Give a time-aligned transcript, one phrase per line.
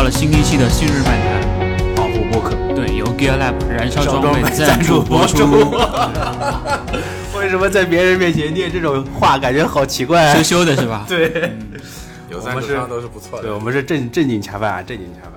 [0.00, 5.44] 到了新一期的《新日漫谈跑步播客》，对，由 Gear Lab 燃烧装备赞赞助助播出。
[7.38, 11.04] 为什么在别人面前念这种话，感觉好奇怪、羞羞的是吧？
[11.06, 11.52] 对，
[12.30, 15.32] 有赞助商都是不错的对，我们是正正经恰饭啊，正经恰饭。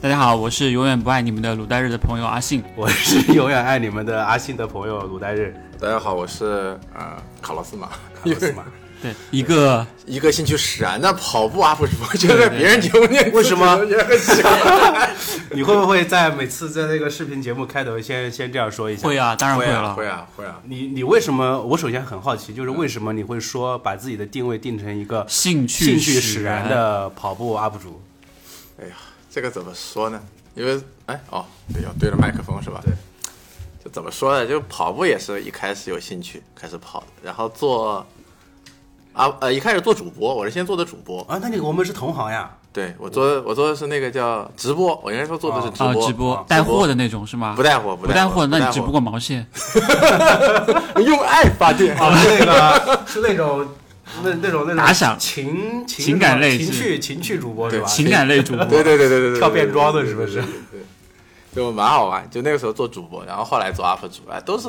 [0.00, 2.62] 大家好，我是永远不爱你们的鲁代日的朋友阿信。
[2.78, 8.62] 我是永远爱你们的阿信的朋友鲁代日，大家好，我是呃卡洛斯马，卡洛斯马。
[9.00, 13.78] 对，一个一个兴趣使然的跑步 UP 主，觉得别人节目念为什么？
[15.50, 19.06] 你会不会在每次在那个视频节目开头先先这样说一下？
[19.06, 19.94] 会啊，当然会啊了。
[19.94, 20.60] 会啊会啊！
[20.64, 21.62] 你你为什么？
[21.62, 28.02] 我首先很好奇，就是为什么你会说把自己的定位定成一个兴趣兴趣使使然的跑步 UP 主？
[28.80, 28.94] 哎呀，
[29.30, 30.20] 这个怎么说呢？
[30.54, 32.80] 因为哎哦，对，要对着麦克风是吧？
[32.84, 32.92] 对。
[33.84, 34.44] 就怎么说呢？
[34.44, 38.04] 就跑步也是一开始有兴趣开始跑的，然后做
[39.18, 41.20] 啊呃一开始做主播，我是先做的主播。
[41.22, 42.48] 啊，那你我们是同行呀。
[42.72, 47.54] 对我做我做的是那个叫直播，我应该说做的是直啊，播，直播啊带货的那种是吗？
[47.56, 49.44] 不带货不带货，那你直不播过毛线？
[51.04, 51.96] 用爱发电。
[51.96, 53.66] 啊， 那个是那种
[54.22, 57.86] 那那种那种打赏情情情感类情是趣情趣主播是吧？
[57.88, 58.64] 情感类主播。
[58.66, 60.42] 对对对对对对，跳变装的是不是对？
[60.42, 60.80] 对
[61.54, 62.28] 对，就蛮好玩。
[62.30, 64.68] 就那个时候做主播，然后后来做 UP 主，哎，都是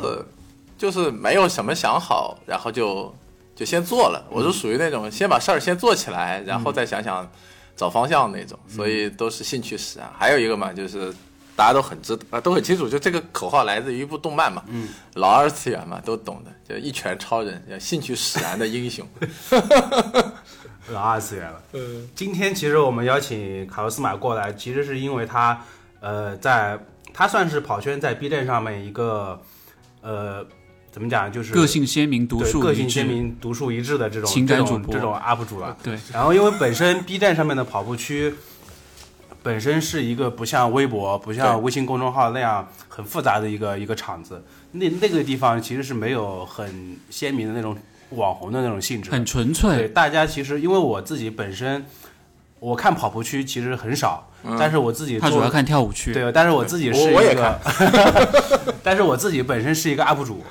[0.78, 3.14] 就是没有什么想好，然后就
[3.60, 4.26] 就先做了。
[4.32, 7.30] 我是属于那种先把事儿先做起来，然后再想想
[7.76, 10.10] 找方向那种，所以都是兴趣使然。
[10.18, 11.14] 还有一个嘛，就是。
[11.60, 19.06] 大家都很知啊，都很清楚，就这个口号来自于一部动漫嘛，嗯，老二次元嘛，都懂的，就一拳超人，叫兴趣使然的英雄。
[20.88, 21.62] 老二次元了。
[21.74, 25.62] 嗯，今天其实我们邀请卡洛斯马过来，其实是因为他，
[26.00, 26.80] 呃，在
[27.14, 29.42] 他算是跑圈在 B 站上面一个，
[30.00, 30.48] 呃，
[30.92, 32.82] 怎么讲，就是个性鲜明、独对个树一致。
[32.82, 35.78] 性鲜明、独树一帜的这种情感主播这种 UP 主了。
[35.84, 38.34] 对，然后因为本身 B 站上面的跑步区
[39.44, 47.78] 本身是一个不像微博、不像微信公众号那样很复杂的一个一个场子，那那个地方其实是没有很鲜明的那种
[48.10, 49.90] 网红的那种性质，很纯粹对，粹。
[49.90, 51.86] 大家其实因为我自己本身，
[52.60, 56.14] 我看跑步区其实很少，但是我自己主要看跳舞区。
[56.14, 57.60] 对，但是我自己是我我也一个，
[58.84, 60.44] 但是我自己本身是一个 UP 主，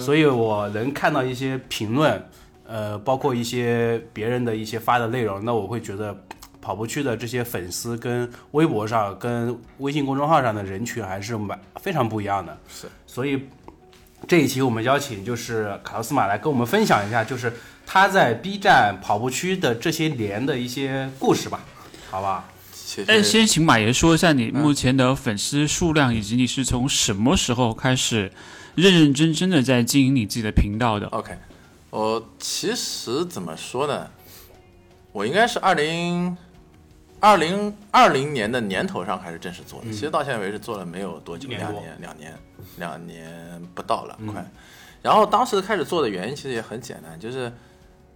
[0.00, 2.24] 所以我能看到一些评论，
[2.66, 6.16] 呃，包括一些别人的一些发的内容，那我会觉得
[6.60, 12.56] 跑步区的这些粉丝跟微博上、跟微信公众号上的人群还是蛮非常不一样的。
[12.68, 13.48] 是，所以
[14.26, 17.52] 这一期我们邀请就是卡洛斯马来跟我们分享一下，就是
[17.86, 21.64] 他在 B 站跑步区的这些年的一些故事吧，
[22.10, 22.44] 好不好？
[22.48, 28.32] 哎，其实先请马爷说一下嗯你目前的粉丝数量，以及你是从什么时候开始
[28.74, 31.32] 认认真真的在经营你自己的频道的？OK，
[31.90, 34.08] 我其实怎么说呢？
[35.12, 36.36] 我应该是二零
[37.20, 42.38] 二零二零年的年头上开始正式做的，其实到现在为止做了没有多久，年多两年，两年，
[42.78, 44.44] 两年不到了，快。
[45.02, 47.52] 然后当时开始做的原因其实也很简单，就是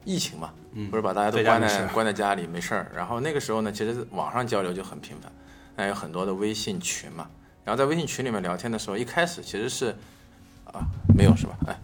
[0.04, 0.50] 疫情嘛，
[0.90, 2.90] 不是把大家都关在关在家里没事儿。
[2.94, 5.30] 然后那个时候呢，其实网上交流就很频繁，
[5.76, 7.28] 那有很多的微信群嘛。
[7.64, 9.94] 然后在微信群里面聊天的时候，一开始其实是
[10.64, 10.80] 啊
[11.14, 11.56] 没有是吧？
[11.66, 11.78] 哎，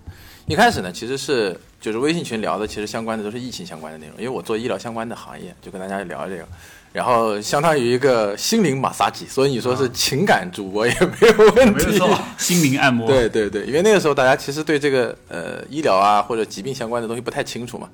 [0.47, 6.49] 一开始呢其实是就是微信群聊的，其实相关的都是疫情相关的内容，因为我做医疗相关的行业，就跟大家聊这个。
[6.97, 12.01] 然后相当于一个心灵马杀鸡，所以你说是情感主播也没有问题。
[12.39, 13.07] 心灵按摩。
[13.07, 17.87] 对对对，因为那个时候大家其实对这个呃医疗啊或者疾病相关的东西不太清楚嘛，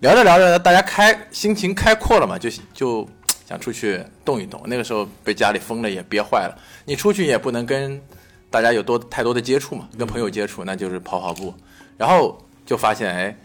[0.00, 3.08] 聊着聊着大家开心情开阔了嘛，就就
[3.48, 4.60] 想出去动一动。
[4.66, 8.02] 那个时候被家里封了也憋坏了，你出去也不能跟
[8.50, 11.54] 大家有多太多的接触嘛，跟朋友接触那就是跑跑步，
[11.96, 12.36] 然后
[12.66, 13.36] 就发现哎。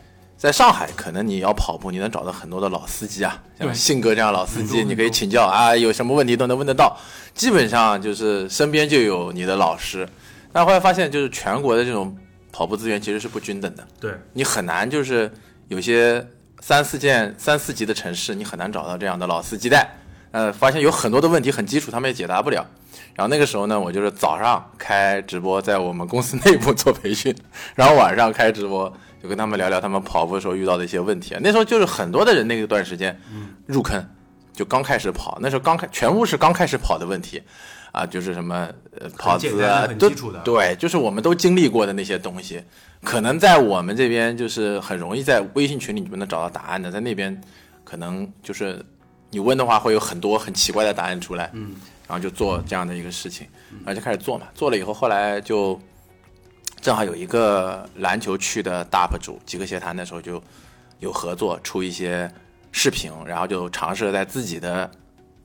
[0.43, 6.97] 在上海，可能你要跑步，你能找到很多的老司机啊，像对信哥这样老司机，你可以请教啊，有什么问题都能问得到。
[7.33, 10.05] 基本上就是身边就有你的老师，
[10.51, 12.13] 但后来发现，就是全国的这种
[12.51, 15.31] 跑步资源其实是不均等的，对，你很难就是
[15.69, 16.27] 有些
[16.59, 19.95] 三四线、三四级的城市，你很难找到这样的老司机带。
[20.31, 22.65] 呃，发现有很多的问题很基础，他们也解答不了。
[23.15, 27.35] 然后那个时候呢，我就是早上开直播，在我们公司内部做培训，
[27.75, 31.35] 然后晚上开直播，就跟他们聊聊他们跑步的时候遇到的一些问题。
[31.41, 33.19] 那时候就是很多的人那一段时间
[33.65, 34.03] 入坑，
[34.53, 37.41] 就刚开始跑，那时候刚开全部是刚开始跑的问题。
[37.93, 38.67] 啊，就是什么
[38.99, 40.09] 呃跑姿啊，都
[40.43, 42.59] 对，就是我们都经历过的那些东西，
[43.03, 47.39] 可能在我们这边就是很容易在微信群里面能找到答案的，在那边
[47.83, 48.83] 可能就是
[49.29, 51.75] 你问的话会有很多很奇怪的答案出来，嗯，
[52.07, 53.47] 然后就做这样的一个事情，
[53.85, 55.79] 然后就开始做嘛，做了以后，后来就
[56.81, 60.41] 正好有一个篮球区的大 UP 主极客协谈，那时候就
[60.99, 62.31] 有合作出一些
[62.71, 64.89] 视频，然后就尝试在自己的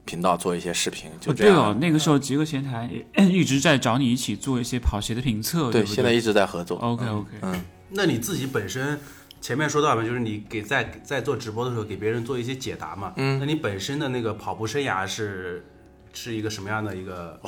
[0.05, 1.71] 频道做一些视频，就这样。
[1.71, 5.85] 哦，那个时候极客闲谈也一直在找你一起做一些跑鞋的评测，对？
[5.85, 6.79] 现在一直在合作。
[6.79, 8.99] OK OK，嗯，那你自己本身
[9.41, 13.13] 前面说到嘛，就是你给在在做直播的时候给别人做一些解答嘛。
[13.17, 15.65] 嗯，那你本身的那个跑步生涯是
[16.13, 17.39] 是一个什么样的一个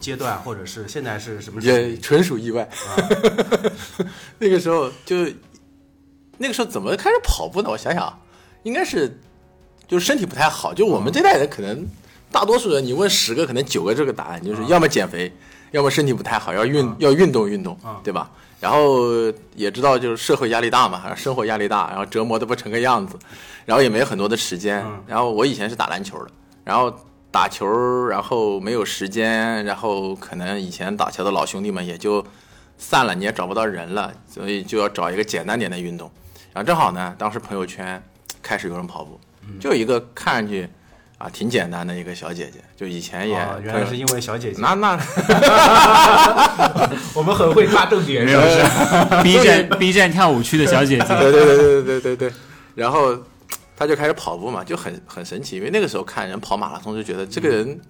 [0.00, 1.60] 阶段，或者是现在是什么？
[1.62, 2.68] 也纯属意外。
[4.38, 5.16] 那个时候就
[6.38, 7.70] 那个时候怎么开始跑步呢？
[7.70, 8.18] 我想想啊，
[8.62, 9.20] 应该是
[9.86, 10.74] 就是身体不太好。
[10.74, 11.86] 就我们这代人可能
[12.30, 15.32] 大多数人，你问十个，可能九个这个答案就是要么减肥，
[15.70, 18.30] 要么身体不太好，要运要运动运动，对吧？
[18.60, 19.02] 然后
[19.54, 23.18] 也知道就是社会压力大嘛，生活压力大，然后折磨的不成个样子，
[23.66, 24.82] 然后也没有很多的时间。
[25.06, 26.30] 然后我以前是打篮球的，
[26.64, 26.92] 然后
[27.34, 27.66] 打球，
[28.06, 32.24] 然后没有时间，然后可能以前打球的老兄弟们也就
[32.78, 36.08] 散了，你也找不到人了，所以就要找一个简单点的运动。
[36.52, 38.00] 然后正好呢，当时朋友圈
[38.40, 39.18] 开始有人跑步，
[39.58, 40.68] 就有一个看上去
[41.18, 44.96] 啊挺简单的一个小姐姐，就以前也、哦，原来是因为小姐姐，那那。
[47.14, 48.62] 我们很会抓重点，是不是？
[49.24, 52.32] B 站 B 站跳舞区的小姐姐，对对对对对对对，
[52.76, 53.18] 然后
[53.76, 57.80] 他就开始跑步嘛，就很很神奇，因为那个时候看人跑马拉松就觉得这个人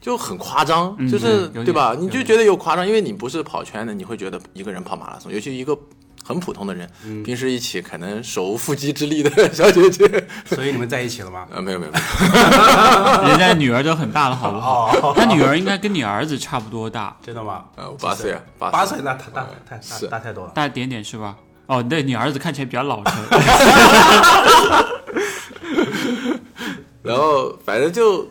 [0.00, 1.96] 就很夸张，嗯就是对吧？
[1.98, 5.76] 你就觉得有夸张，因为你不是跑圈的，你会觉得一个人跑马拉松，尤其一个。
[6.24, 6.88] 很普通的人，
[7.24, 11.48] 平时一起可能手无缚鸡之力的小姐姐， 所以你们在一起了吗？
[11.50, 14.92] 呃，没有没有没有， 人家女儿都很大了，好不好？
[15.02, 17.64] 哦，他女儿应该跟你儿子差不多大，真的吗？
[17.74, 20.52] 呃，我八岁啊，八岁那太大太大大太多了。
[20.54, 21.34] 大点点是吧？
[21.66, 23.14] 哦，对你儿子看起来比较老成，
[27.02, 28.28] 然后反正就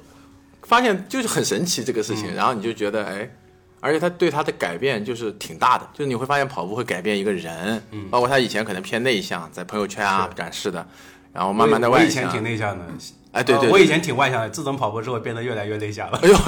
[0.64, 2.16] 发现就是很神奇这个事嗯。
[2.16, 3.30] 情，然后你就觉得哎，
[3.80, 10.86] 而且他对他的改变就是挺大的，就是你会发现跑步会改变一个人，嗯包括他以前可能偏内向，在朋友圈啊展示的，
[11.34, 12.86] 然后慢慢的外向我以前挺向，内向的，
[13.34, 16.20] 哎对对对呃我以前挺外向的，自从跑步之后变得越来越内向了。
[16.24, 16.38] 哎呦，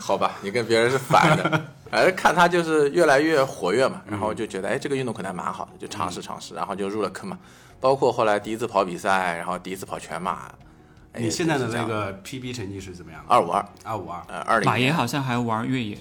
[0.00, 7.38] 好吧，你跟别人是反的，反正看他就是越来越活跃嘛，然后就觉得哎这个运动可能还蛮好的，就尝试尝试，然后就入了坑嘛，
[7.80, 10.50] 包括后来第一次跑比赛，然后第一次跑全马，
[11.12, 13.26] 哎你现在的那个 PB 成绩是怎么样的？
[13.28, 13.62] 二五二。
[13.84, 14.22] 二五二。
[14.26, 15.98] 呃，二零马爷好像还玩越野，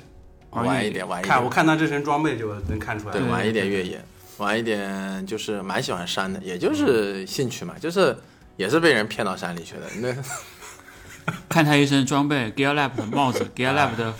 [0.51, 3.45] 玩一点，玩一点，看我，看他这身装备就能看出来对，玩。
[3.45, 4.01] 一点越野，
[4.38, 8.15] 玩一点就是蛮喜欢山的，也就是兴趣嘛，就是
[8.55, 9.81] 也是被人骗到山里去的。
[9.97, 10.15] 那
[11.49, 14.13] 看他一身装备，Gear Lab 的帽子， Gear Lab 的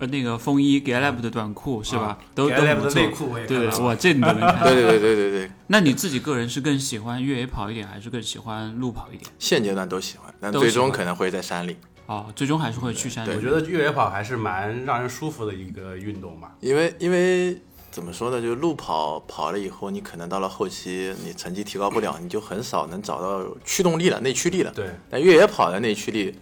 [0.00, 2.18] 呃那个风衣，Gear Lab 的短裤是吧？
[2.34, 4.62] 都 Gear 都 Lab 不错的内裤我也看对，哇，这你都能看。
[4.62, 9.30] 对对对对对对，那你自己个人是更喜欢越野跑一点，还是更喜欢路跑一点？
[9.38, 13.32] 现阶段都喜欢，但最终可能会在山里，哦，最终还是会去山里。
[13.34, 16.54] 我觉得越野跑还是蛮让人舒服的一个运动吧。
[16.60, 17.60] 因为因为
[17.90, 24.70] 怎么说呢，就是路跑跑了以后，你可能到了后期你成绩提高不了，你就很少能找到驱动力了、内驱力了。
[24.72, 26.38] 对，但越野跑的内驱力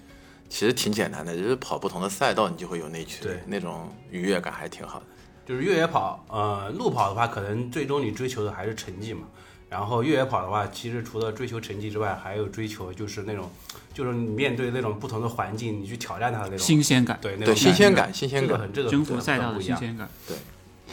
[0.48, 5.06] 其实挺简单的，就是跑不同的赛道，你就会有内驱力对，那种愉悦感还挺好的。
[5.46, 9.22] 就是越野跑，呃，路跑的话，可能最终你追求的还是成绩嘛。
[9.68, 13.50] 然后越野跑的话，其实除了追求成绩之外，还有追求就是那种，
[13.92, 18.48] 就是你面对那种不同的环境，你去挑战它的那种新鲜感，对那对种觉新鲜感，新鲜感。
[18.48, 19.78] 这个很这个征服赛道的很不一样。
[19.78, 20.08] 新鲜感。
[20.26, 20.36] 对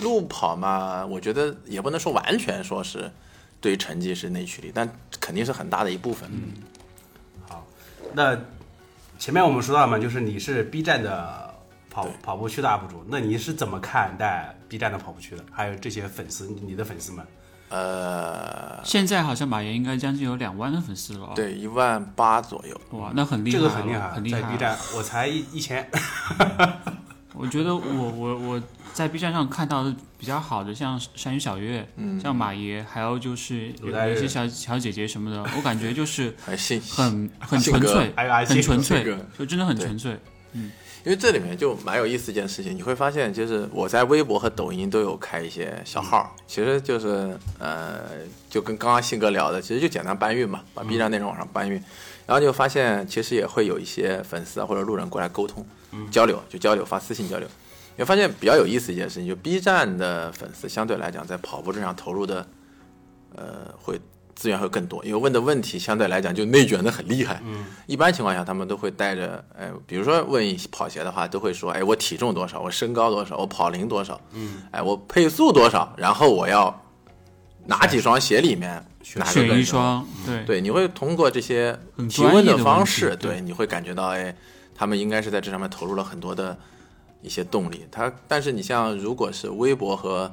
[0.02, 3.12] 路跑嘛，我觉得也不能说完全说是
[3.62, 4.88] 对于成绩是内驱力，但
[5.20, 6.28] 肯定是很大的一部分。
[7.48, 7.66] 好
[8.14, 8.36] 那
[9.24, 11.50] 前面我们说到嘛，就是你是 B 站的
[11.90, 15.46] 跑跑步区的 UP 主，那你是怎么看待 B 站的跑步区的？
[15.50, 17.26] 还有这些粉丝，你的粉丝们？
[17.70, 22.78] 呃，现在好像马岩应该将近有两万的粉丝了、哦。，对，一万八左右。
[23.00, 24.42] 哇，那很厉害这，个很厉害，很厉害。
[24.42, 25.90] 啊在 B 站我才一一千，
[27.34, 28.62] 我觉得我我我
[28.94, 38.14] 在 B 站上看到的比较好的，像山鱼小月，嗯像马爷，还有就是有一些小小姐姐什么的，我感觉就是 还信很很纯粹，
[38.46, 40.18] 很纯粹，就真的很纯粹。
[40.54, 40.72] 嗯
[41.06, 48.00] 因为这里面就蛮有意思一件事情，你会发现，就是我在微博和抖音都有开一些小号，其实就是呃，
[48.50, 51.76] 就跟刚刚信哥聊的，其实就简单搬运嘛，把 B 站内容往上搬运，
[52.26, 55.66] 然后就发现其实也会有一些粉丝啊或者路人过来沟通、
[56.12, 57.48] 交流，就交流发私信交流，
[57.96, 62.48] 你会发现比较有意思一件事情，就 B 站的粉丝相对来讲在跑步这上投入的，
[63.36, 64.00] 呃，会
[64.36, 67.40] 资源会更多，因为问的问题相对来讲就内卷的很厉害。
[67.46, 76.84] 嗯，一般情况下他们都会带着，哎，比如说问跑鞋的话，都会说，哎，我体重多少，我身高多少，我跑龄多少，嗯，哎，我配速多少，然后我要
[77.68, 78.84] 哪几双鞋里面
[79.16, 80.44] 哪个选更一双，对。
[80.46, 81.78] 对，你会通过这些
[82.10, 83.34] 提问的方式，对。
[83.34, 84.36] 对，你会感觉到，哎，
[84.76, 86.58] 他们应该是在这上面投入了很多的
[87.22, 87.86] 一些动力。
[87.92, 90.32] 他，但是你像如果是微博和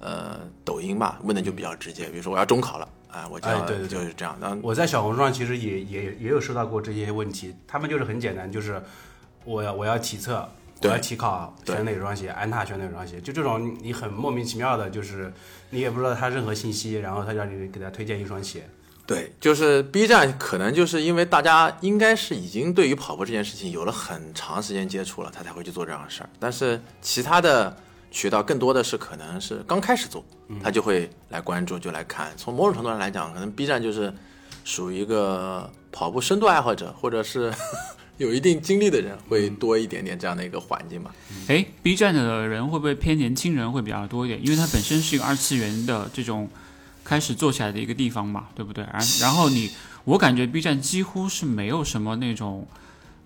[0.00, 4.36] 呃抖音吧，问的就比较直接，比如说我要中考了，啊，我就要、哎对对对就是这样。
[4.40, 8.82] 那我在小红书上其实也也也有收到过这些问题，他们就是很简单，就是
[9.44, 10.48] 我要我要体测，
[10.82, 15.32] 我要体考选哪双鞋，安踏选哪双鞋，就这种你很莫名其妙的，就是
[15.70, 18.68] 你也不知道他任何信息，然后他让你给他推荐一双鞋，
[19.08, 26.28] 对，就是 B 站可能就是因为大家应该是已经对于跑步这件事情有了很长时间接触了，他才会去做这样的事儿。
[26.38, 27.74] 但是其他的
[28.10, 30.22] 渠道更多的是可能是刚开始做，
[30.62, 32.30] 他就会来关注，就来看。
[32.36, 34.12] 从某种程度上来讲，可能 B 站就是
[34.62, 37.50] 属于一个跑步深度爱好者，或者是
[38.18, 41.14] 有一定经历的人会多一点点这样的一个环境吧。
[41.46, 44.44] 哎，B 站的人会不会偏年轻人会比较多一点？
[44.44, 46.46] 因为它本身是一个二次元的这种
[47.08, 48.84] 开始做起来的一个地方嘛，对不对？
[48.92, 49.70] 然然后你，
[50.04, 52.66] 我感觉 B 站几乎是没有什么那种。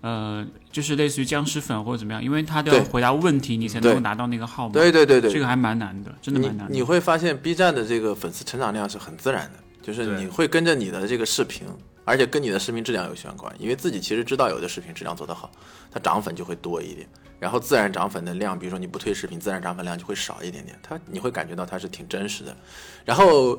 [0.03, 4.73] 呃，就是类似于僵尸粉或者怎么样，因为他都要回答问题，你才能够拿到那个号码。
[4.73, 6.73] 对对对对，这个还蛮难的，真的蛮难的。
[6.73, 11.65] 你你会发现 B 站的这个粉丝成长量是很自然的，就是你会跟着你的这个视频，
[12.03, 15.49] 而且跟你的视频质量有相关，因为自己其实知道有的视频质量做得好，
[15.89, 17.07] 它涨粉就会多一点，
[17.39, 22.53] 然后自然涨粉的量，比如说你不推视频，自然涨粉量就会少一点点，它你会感觉到它是挺真实的。
[23.05, 23.57] 然后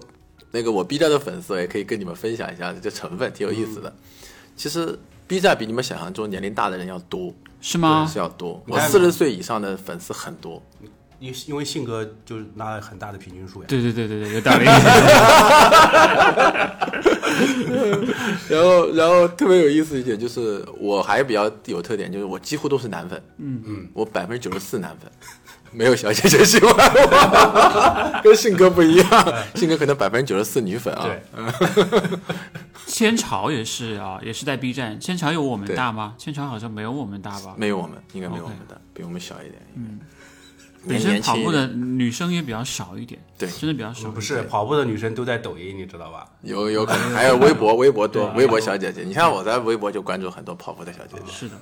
[0.51, 3.93] 那个我 B 站的粉丝也可以跟你们分享一下这成分，挺有意思的。
[4.57, 8.07] 其实 B 站比你们想象中年龄大的人要多，是吗？
[8.07, 8.63] 是要多。
[8.69, 10.63] 我四十岁以上的粉丝很多，
[11.19, 13.67] 因因为性格就是拿了很大的平均数呀。
[13.69, 14.65] 对对对对对，有道理。
[18.49, 25.11] 然后，然后特别有意思一点就是，我还比较有特点，就是我几乎都是男粉，嗯嗯，我百分之九十四男粉，
[25.75, 32.19] 没有小姐姐喜欢我， 跟信哥不一样，信哥可能百分之九十四女粉啊，对，
[32.87, 34.99] 千朝也是啊，也是在 B 站。
[35.01, 36.15] 千朝有我们大吗？
[36.17, 37.55] 千朝好像没有我们大吧？
[37.57, 39.99] 没有我们，应该没有我们大，比我们小一点，嗯，
[40.89, 43.49] 本身跑步的，女生也比较少一点，对。
[43.49, 44.11] 真的比较少。
[44.11, 46.25] 不是跑步的女生都在抖音，你知道吧？
[46.43, 51.57] 有有可能，还有微博， 微博多，微博小姐姐，你看我在微博就关注很多跑步的小姐姐，是的。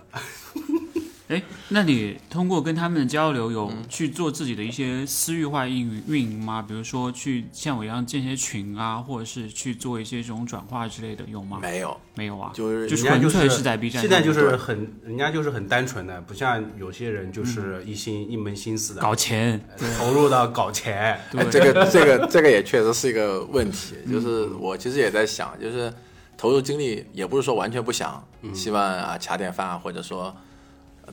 [1.28, 6.60] 哎，那你通过跟他们的交流，有嗯去做自己的一些私域化运运营吗？
[6.60, 11.58] 比如说去像我一样建些群啊，或者是去做一些这种转化之类的，有吗？
[11.62, 19.00] 没有，没有啊，就是就纯粹是在 B 站上现在就是很，人家就是很单纯的，不像有些人就是一心、一门心思的。
[19.00, 19.58] 搞钱，
[19.98, 21.18] 投入到搞钱。
[21.30, 21.40] 对。
[21.40, 25.90] 哎，这个这个这个也确实是一个问题，就是我其实也在想，就是
[26.36, 30.36] 投入精力也不是说完全不想，希望啊卡点饭啊，或者说呃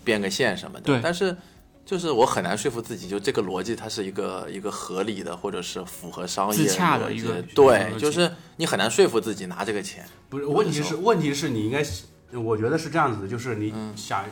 [0.03, 0.99] 变个现什么的，对。
[1.01, 1.35] 但是
[1.85, 11.83] 就是我很难说服自己，就这个逻辑它是一个一个合理的，或者是符合商业自洽的一个对就是你很难说服自己拿这个钱，不是，问题是问题是你应该，
[12.37, 14.23] 我觉得是这样子的，就是你嗯想，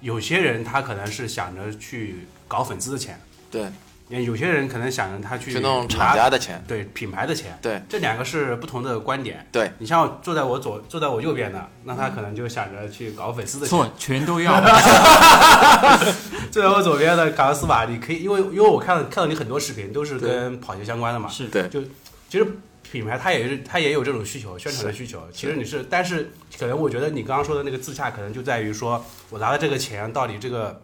[0.00, 3.18] 有些人他可能是想着去搞粉丝的钱，
[3.50, 3.70] 对，
[4.08, 9.44] 有些人可能想着他去去弄拿厂家的钱，对品牌的钱，对这两个是不同的观点。
[9.50, 13.70] 对，你像坐在我左坐在我右边的，那他可能就想着去搞粉丝的钱。
[13.70, 14.60] 错，全都要。
[16.52, 21.82] 坐在我左边的卡洛斯瓦，你可以，因为因为我看到看到你很多视频都是跟跑鞋相关的嘛，是对就
[22.28, 22.46] 其实
[22.82, 25.20] 品牌它也是它也有这种需求，宣传的需求。
[25.32, 30.80] 其实你是，但是可能我觉得你刚刚说的那个自洽，可能就在于说我拿了这个钱，到底这个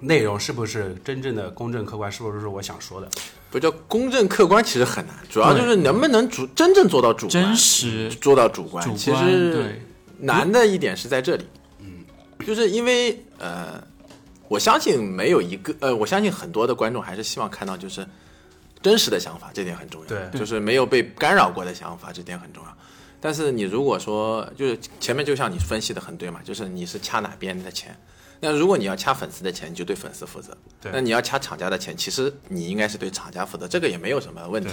[0.00, 3.08] 内容是不是真正的公正客观，是不是我想说的？
[3.50, 9.82] 不叫公正客观，其实很难，主要就是能不能主真正做到主观，真实做到主观，主其观实对
[10.18, 11.46] 难的一点是在这里，
[11.80, 12.04] 嗯，
[12.46, 13.82] 就是因为呃，
[14.48, 18.06] 我相信没有一个呃，我相信很多的观众还是希望看到就是
[18.82, 22.76] 真实的想法，这点很重要，对就是没有被干扰过的想法，这点很重要。
[23.20, 27.98] 但是你如果说就是前面就像你分析的很对嘛，就是你是掐哪边的钱。
[28.40, 30.92] 那如果你要掐粉丝的钱，你就对粉丝负责；对。
[30.92, 34.70] 那你要掐厂家的钱，其实你应该是对厂家负责，这个也没有什么问题，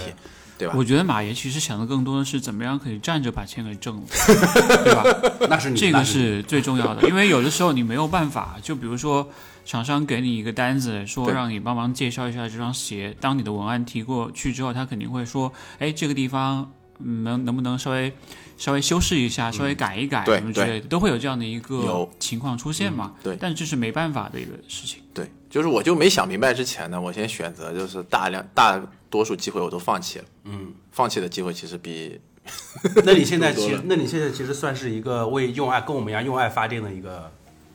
[0.56, 0.68] 对。
[0.68, 0.74] 吧？
[0.76, 4.02] 我觉得马爷其实想的更多的是怎么样可以站着把钱给挣了，
[4.84, 5.46] 对吧？
[5.50, 9.28] 那是你这个是最重要的，因为有的时候你没有办法，就比如说
[9.64, 18.12] 厂商给你一个单子，说让你帮忙介绍一下这双鞋，当你的文案提过去之后，他肯定会说，哎，这个地方嗯能能不能稍微
[18.56, 23.14] 稍微修饰一下，稍微改一改什么之类的，都会有这样的一个情况出现嘛。
[23.22, 25.02] 对但是这是没办法的一个事情。
[25.12, 32.20] 对，就是我就没想明白之前呢，我先选择就是大量大多数机会我都放弃了，嗯，放弃的机会其实比
[33.04, 37.30] 那你现在 其实，那你现在其实算是一个为用爱跟我们一样用爱发电的一个，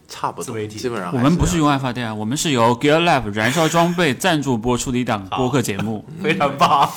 [0.07, 6.05] 差不多，自媒体基本上我们不是用爱发电啊，我们是由 Gear Lab 燃烧装备赞助播出的一档播客节目。
[6.23, 6.89] 非常棒。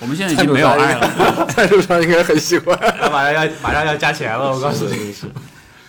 [0.00, 1.46] 我们现在已经没有爱了。
[1.54, 2.76] 赞助商应该很喜欢。
[2.98, 5.14] 他马上要马上要加钱了，我告诉你。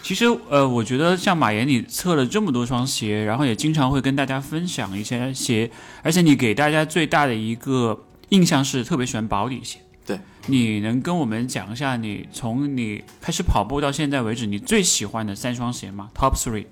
[0.04, 9.80] 其实，呃，我觉得像马岩，你测了这么多双鞋，然后也经常会跟大家分享一些鞋，而且你给大家最大的一个印象是特别喜欢保底鞋。
[10.06, 16.66] 对，你能跟我们讲一下你从你开始跑步到现在为止，你最喜欢的三双鞋吗？Top three。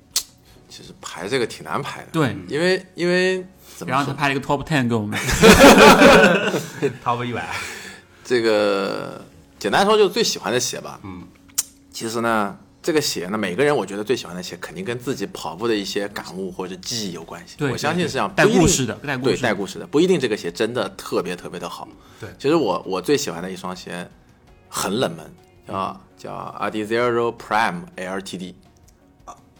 [0.67, 3.45] 其实排这个挺难排的，对，因为因为
[3.87, 5.19] 然后他拍了一个 Top ten 给我们。
[7.03, 7.49] top 一百，
[8.23, 9.23] 这个
[9.57, 10.99] 简单说就是最喜欢的鞋吧。
[11.03, 11.27] 嗯，
[11.91, 17.55] 其实呢，这个鞋呢，每个人我觉得最喜欢的鞋肯定跟自己跑步的一些感悟或者记忆有关系。
[17.57, 21.87] 对我相信是这样，带故事的带故对事对带故事的，不一定这个鞋真的特别特别的好。
[22.19, 24.09] 对其实我我最喜欢的一双鞋
[24.67, 25.25] 很冷门，
[25.67, 28.53] 叫叫 Adizero Prime LTD。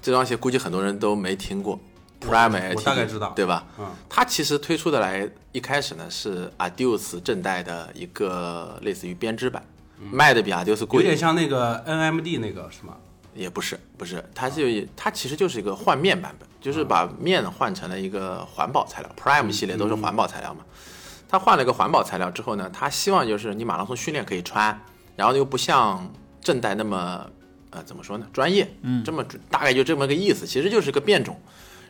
[0.01, 1.77] 这双鞋估计很多人都没听过
[2.21, 3.65] ，Prime 我大概知道对吧？
[3.79, 9.63] 嗯，它其实推出的来一开始呢是 Adios 正代的一个类似于编织版，
[10.11, 12.95] 卖的比 Adios 有，点像那个 NMD 那个是吗？
[13.35, 14.63] 也不是不是，它就
[14.97, 20.61] 它其实就是一个换面版本，就是把面换成了一个环保材料，Prime 系列都是环保材料嘛。
[21.29, 24.77] 它换了一个环保材料之后呢，它希望就是你马拉松训练可以穿，
[25.15, 26.11] 然后又不像
[26.41, 27.25] 正代那么
[27.69, 31.39] 呃怎么说呢专业，嗯，这么大概就这么个意思，其实就是个变种。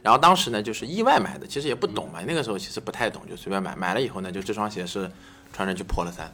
[0.01, 3.75] 然后当时呢就是意外买的，其实也不懂嘛，那个时候其实不太懂，就随便买。
[3.75, 5.11] 买了以后呢，就这双鞋是
[5.51, 6.31] 穿上去破了三，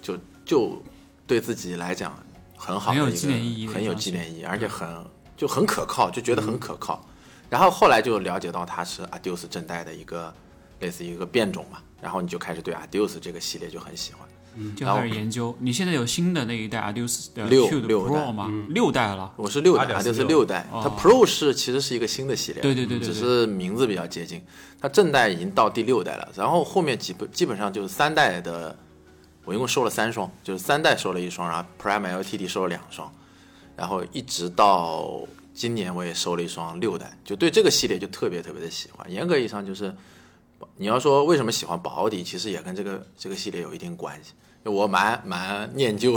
[0.00, 0.82] 就就
[1.26, 2.16] 对自己来讲
[2.56, 4.88] 很好的一个，很有纪念意义很有纪念意义，而且很
[5.36, 7.04] 就很可靠，就觉得很可靠。
[7.48, 10.34] 然后后来就了解到它是 Adios 正代的一个
[10.80, 14.26] 类似于一个变种嘛，然后你就开始对 Adios 这个系列就很喜欢。
[14.76, 15.54] 就开始研究。
[15.60, 18.64] 你现在有新的那一代 Adios 的六 Q 的六代 Pro 吗？
[18.68, 19.32] 六代了。
[19.36, 24.42] 我是六代 2.46，Adios 六代，它 Pro 是其实是一个新的系列，对对对对只是名字比较接近。
[24.80, 28.76] 它正代已经到第六代了，然后后面基本基本上就是三代的，
[29.44, 33.12] 我一共收了三双，就是三代收了一双，然后 Prime LTD 收了两双，
[33.76, 35.20] 然后一直到
[35.54, 39.08] 今年我也收了一双六代，就对这个系列就特别特别的喜欢。
[39.08, 39.94] 严格意义上就是，
[40.76, 44.32] 你要说为什么喜欢保底，其实也跟这个这个系列有一定关系。
[44.64, 46.14] 就我蛮蛮念旧，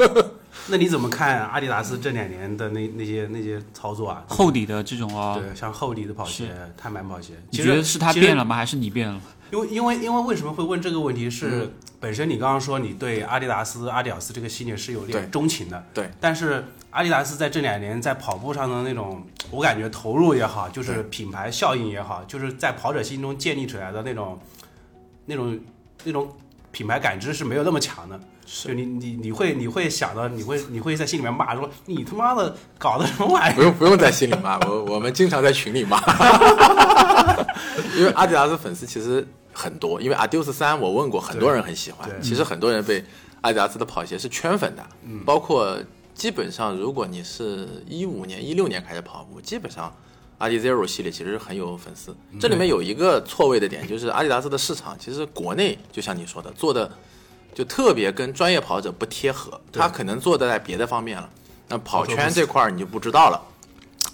[0.68, 4.24] 那你怎么看阿迪达斯这两年的那那些那些操作啊？
[4.26, 8.56] 厚底的这种哦，对，像厚底的跑鞋、碳板跑鞋，你觉得是他变了吗？
[8.56, 9.20] 还是你变了？
[9.52, 16.10] 因为因为因为为什么会问这个问题嗯是，本身你刚刚说你对阿迪达斯、阿迪奥斯这个系列是有点钟情的，对。
[16.18, 24.40] 但是阿迪达斯在这两年在跑步上的那种，我感觉投入也好，就是品牌效应也好，就是在跑者心中建立起来的那种
[25.26, 25.60] 那种
[26.04, 26.34] 那种
[26.74, 28.20] 品牌感知是没有那么强的。
[28.44, 33.56] 就你你你会你会想到你会你会在心里面骂说你他妈的搞的什么玩意儿？
[33.56, 35.98] 不用不用在心里骂，我我们经常在群里骂，
[37.96, 43.02] 因为阿迪达斯粉丝其实很多，因为 Adios 三我问过，很多人很喜欢，其实很多人被
[43.40, 44.84] 阿迪达斯的跑鞋是圈粉的，
[45.24, 45.78] 包括
[46.12, 49.94] 基本上如果你是一五年、一六年开始跑步，基本上。
[50.38, 56.90] 阿迪 Zero 系列其实很有粉丝，这里面有一个错位的点，就是阿迪达斯的市场其实国内就像你说的做的
[57.54, 61.30] 就特别跟专业跑者不贴合，他可能做的在别的方面了。
[61.68, 63.40] 那跑圈这块儿你就不知道了，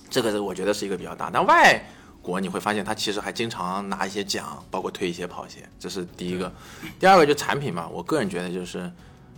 [0.08, 1.30] 这个是我觉得是一个比较大。
[1.32, 1.82] 但外
[2.22, 6.52] 国你会发现，他其实还经常拿一些奖，包括推一些跑鞋，这是第一个。
[6.98, 8.90] 第二个就产品嘛，我个人觉得就是。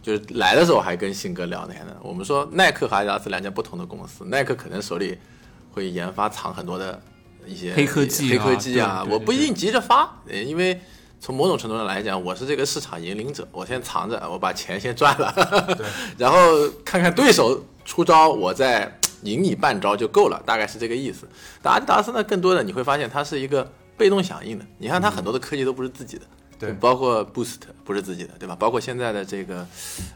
[0.02, 5.16] 就是来的时候还跟信哥聊那天的，我们说耐克和阿迪达斯两家不同的公司，耐克可能手里
[5.72, 7.00] 会研发藏很多的
[7.46, 10.80] 一些黑科技啊黑科技啊，对对对我不一定急着发，呃因为
[11.18, 15.78] 从某种程度上来讲，我是这个市场引领者，我先藏着，我把钱先赚了，
[16.18, 16.38] 然后
[16.84, 21.28] 看看对手出招，我再赢你半招就够了，大概是这个意思。
[21.62, 26.22] 但阿迪达斯呢，更多的你会发现它是一个被动响应的，你看它很多的科技都不是自己的。
[26.58, 28.54] 对包括 Boost 不是自己的，对吧？
[28.54, 29.66] 包括现在的这个，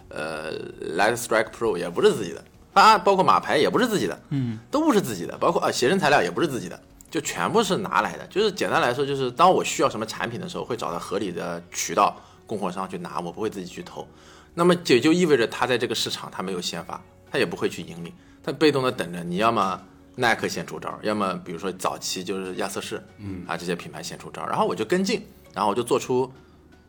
[0.08, 0.52] 呃
[0.96, 2.44] ，Light Strike Pro 也不是自己的，
[2.82, 6.78] 啊，包括马牌也不是自己的，嗯，都不是自己的，包括啊鞋身材料也不是自己的，
[7.10, 8.26] 就全部是拿来的。
[8.26, 12.14] 就是简单来说，就是当我需要什么产品的时候，会找到合理的渠道
[12.46, 14.06] 供货商去拿，我不会自己去投。
[14.52, 18.12] 那么也就意味着他在这个市场他没有先发，他也不会去盈利，
[18.42, 19.80] 他被动的等着你要么
[20.14, 26.30] 耐克先出招，要么比如说早期就是亚瑟士，嗯啊这些品牌先出招，然后我就跟进，然后我就做出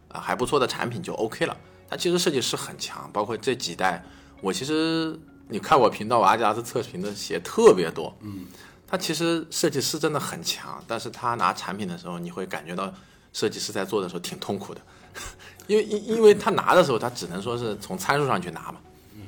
[0.09, 1.55] 啊还不错的产品就 OK 了。
[1.89, 4.03] 它其实设计师很强，包括这几代，
[4.41, 5.17] 我其实
[5.49, 8.45] 你看我频道，我阿迪达斯测评的鞋特别多，嗯，
[8.87, 12.93] 他其实设计师真的很强，但是他拿产品的时候，你会感觉到
[13.33, 14.81] 设计师在做的时候挺痛苦的，
[15.67, 18.79] 因为因因为他拿的时候，他只能说是从参数上去拿嘛，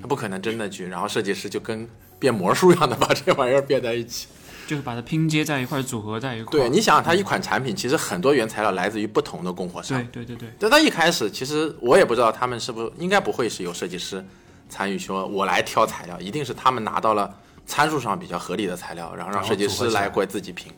[0.02, 4.28] 他不可能真的去，然后设计师就跟变魔术一样的把这玩意儿变在一起。
[4.68, 6.52] 就是把它拼接在一块，组合在一块。
[6.52, 14.24] 对，你想想，它一款产品其实很多原材料来自于不同的供货商，对对对对，但他一开始其实我也不知道他们是不是应该不会是有设计师
[14.70, 20.72] 参与，说我来挑材料，一定是他们拿到了参数上比较合理的材料，然后让设计师来过来自己评，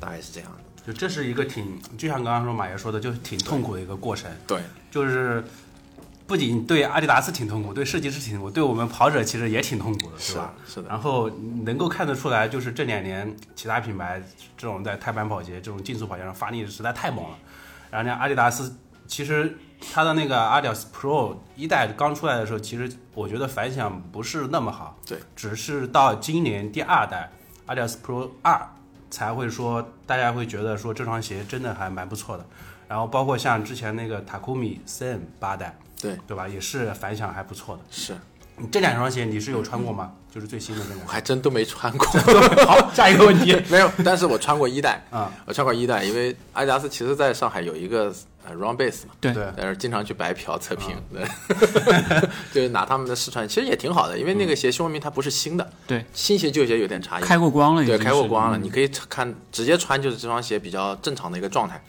[0.00, 0.58] 大概是这样的。
[0.86, 4.30] 就这是一个挺，就像刚刚说马爷说的，就是挺痛苦的一个过程。
[4.46, 5.42] 对，就是
[6.26, 10.54] 不仅对阿迪达斯挺痛苦，对设计师挺痛苦，对我们跑者其实也挺痛苦的，是吧？
[10.66, 11.30] 是的，然后
[11.64, 14.22] 能够看得出来，就是这两年其他品牌
[14.58, 17.38] 这种在碳板跑鞋、这种竞速跑鞋上发力实在太猛了。
[17.90, 19.56] 然后呢，阿迪达斯其实
[19.92, 24.98] 它的那个 Adidas Pro 一代刚出来的时候，其实我觉得反响不是那么好。
[25.06, 27.30] 对，只是到今年第二代
[27.66, 28.68] Adidas Pro 二
[29.10, 32.44] 才会说大家会觉得说这双鞋真的还蛮不错的。
[32.86, 36.46] 然后包括像之前那个 Takumi Sen 八代，对对吧？
[36.46, 37.82] 也是反响还不错的。
[37.90, 38.14] 是
[38.56, 40.12] 你这两双鞋你是有穿过吗？
[40.30, 41.08] 就是最新的那我种。
[41.08, 42.06] 还真都没穿过，
[42.66, 48.12] 好，下一个问题 没有，但是我穿过一代啊，我穿过一代，因为阿迪达斯其实在上海有一个
[48.46, 51.24] 呃 Run Base 嘛，对对但是经常去白嫖测评，对，
[52.52, 61.82] 就是拿他们的试穿，其实也挺好的，因为那个鞋说明它不是新的，对，新鞋旧鞋有点差异，开过光了已经对，开过光了，嗯你可以看直接穿就是这双鞋比较正常的一个状态。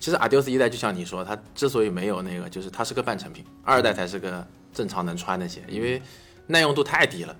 [0.00, 6.02] 其实 Adidas 一代就像你说，它之所以没有那个，就是它是个半成品，二代才是个正常能穿的鞋，因为
[6.48, 7.34] 耐用度太低了，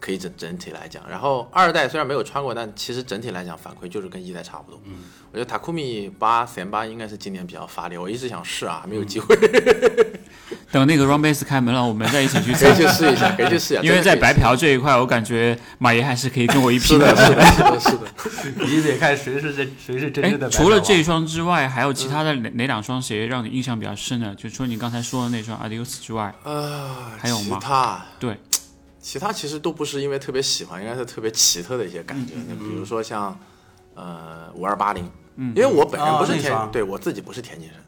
[0.00, 1.02] 可以整整体来讲。
[1.08, 4.80] 然后二代虽然没有穿过，但其实整体来讲反馈就是跟一代差不多。
[4.84, 4.94] 嗯，
[5.32, 9.36] 我觉得 Takumi 八 CM 八应该是今年比较发力，我一直想试啊，没有机会，
[10.70, 12.74] 等那个 Run Base 开门了，我们再一起去可以。
[12.76, 13.82] 去试一下，可以去试一下。
[13.86, 17.08] 因为在白嫖嫖这一块，我感觉马爷还是可以跟我一拼的。
[17.16, 17.90] 是的，是的，是
[18.52, 18.64] 的。
[18.66, 24.34] 你得看谁是真谁是真哎正的。，除了这一，双之外，还有其他的哪哪两双鞋让你印象比较深的？
[24.34, 28.38] 就除了你刚才说的那双 Adios 之外，呃，还有吗其他对，
[29.08, 32.34] 其他其实都不是因为特别喜欢，应该是特别奇特的一些感觉。
[32.46, 33.34] 那、比如说像
[33.94, 37.78] 呃五二八零，嗯因为我本人不是田，哦对我自己不是田径生，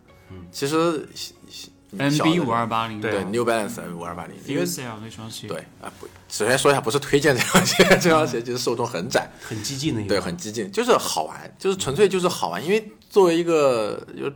[0.50, 12.64] 其实小小 NB 的五二八零对 New Balance 五二八零，因为 Fusel 那双鞋，对啊不，首先说一下，不是推荐这双鞋， 这双鞋其实受众很窄，很激进的一个，对，很激进，就是好玩，就是纯粹就是好玩。
[12.64, 14.32] 因为作为一个就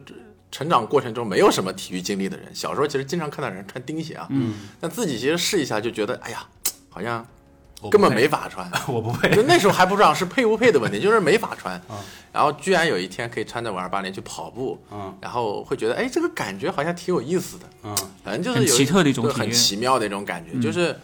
[0.52, 6.44] 成长过程中没有什么体育经历的人，小时候其实经常看到人穿钉鞋啊，嗯，但自己其实试一下就觉得，哎呀，
[6.94, 7.26] 好像
[7.82, 8.70] 我根本没法穿。
[8.86, 9.34] 我不配。
[9.34, 11.80] 就那时候还不知道是配不配的问题，就是没法穿。
[12.32, 17.64] 然后居然有一天可以穿着五二八零去跑步，嗯然后会觉得，哎，这个感觉好像挺有意思的。
[17.82, 20.96] 嗯，反正就是有奇特的一种很奇妙的一种感觉，就是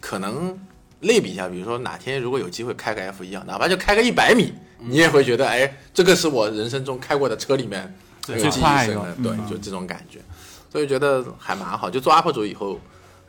[0.00, 0.58] 可能
[1.00, 10.20] 类比一下，比如说哪天如果有机会开个 F 一啊，哪怕就开个一百米，你也会觉得，哎，这个是我人生中开过的车里面最快的对，就这种感觉，
[10.72, 11.90] 所以觉得还蛮好。
[11.90, 12.80] 就做 UP 主以后，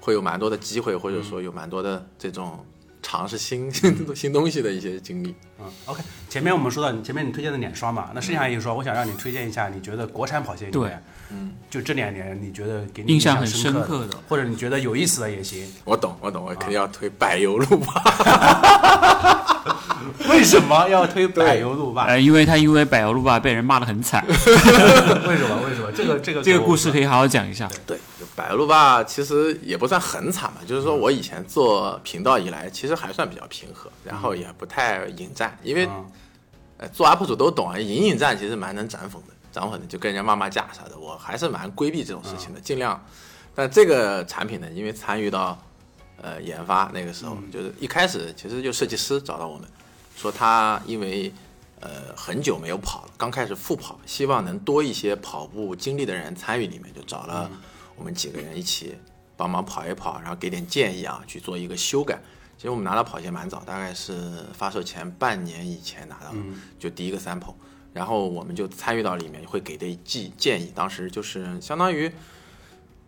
[0.10, 2.66] 会有蛮多的机会，或者说有蛮多的这种
[3.04, 3.72] 尝试新
[4.16, 5.36] 新东西的一些经历。
[5.60, 15.64] 嗯，OK，前面我们说到你前面你推荐的两双嘛，那剩下一双，我想让你推荐一下，你觉得国产跑鞋里面，嗯，就这两年你觉得给你印象很深刻的或者你觉得有意思的也行。
[15.86, 18.02] 我懂，我懂，我肯定要推柏油路吧。
[20.28, 22.06] 为什么要推柏油路霸？
[22.06, 25.62] 呃，因为他因为柏油路霸被人骂得很惨， 为什么？
[25.68, 25.92] 为什么？
[25.94, 27.70] 这个这个这个故事可以以好好讲一下。
[27.86, 28.19] 对，柏
[28.50, 36.12] 油路霸其实也不算很惨吧，就是说我以前做频道以来，其实还算比较平和，然后也不太引战，因为、嗯。
[36.82, 43.06] 呃做 UP 主都懂啊，引引战其实蛮能涨粉的，涨粉的就跟人家骂骂架啥的，我还是蛮规避这种事情的，尽量。
[43.54, 45.62] 但这个产品呢，因为参与到
[46.22, 49.68] 呃研发那个时候，就是一开始其实就设计师找到我们，
[50.16, 51.34] 说他因为
[51.82, 57.52] 呃很久没有跑了，刚开始复跑，希望能多一些跑步经历的人参与里面，就找了
[58.00, 58.96] 我们几个人一起
[59.36, 62.18] 帮忙跑一跑，然后给点建议啊，去做一个修改。
[62.58, 66.38] 其实我们拿到跑鞋蛮早，大概是发售前半年以前拿到的，
[66.80, 67.54] 就第一个 sample，
[67.94, 72.12] 然后我们就参与到里面，会给的建建议，当时就是相当于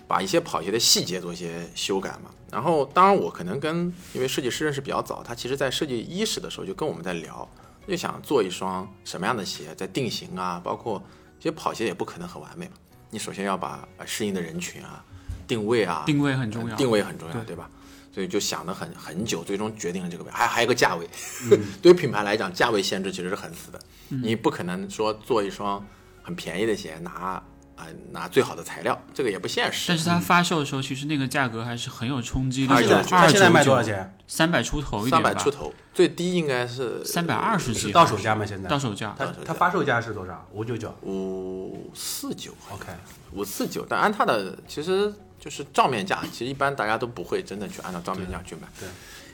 [0.08, 2.32] 把一些跑鞋的细节做一些修改嘛。
[2.49, 7.47] 然后当然我可能跟因为设计师认识比较早，他其实在设计伊始的时候就跟我们在聊，
[7.88, 11.01] 就想做一双什么样的鞋，在定型啊，包括
[11.39, 12.73] 其实跑鞋也不可能很完美嘛，
[13.12, 15.06] 你首先要把呃适应的人群啊、
[15.47, 17.69] 定位啊、定位很重要定位很重要，对对吧？
[18.13, 21.08] 所以就想了很很久，最终决定了这个位，还还有个价位。
[21.82, 25.86] 对于品牌来讲，价位限制其实是很死的，你不可能说做一双
[26.21, 27.41] 很便宜的鞋拿
[27.82, 29.86] 啊、拿最好的材料，这个也不现实。
[29.88, 33.82] 但是它发售的时候，其实那个价格还是很有冲击力而且的，它现在卖多少？
[33.82, 34.15] 钱？
[34.28, 38.46] 三百出头一点吧，三百出头，最低应该是三百二十几，到手价吗？
[38.46, 39.15] 现在到手价。
[39.17, 40.48] 它它发售价是多少？
[40.54, 40.96] 五九九。
[41.02, 42.86] 五四九，OK，
[43.32, 43.86] 五四九。
[43.89, 48.62] 但安踏的其实就是账面价，其实一般大家都不会真的去按照账面价去买。
[48.80, 48.88] 对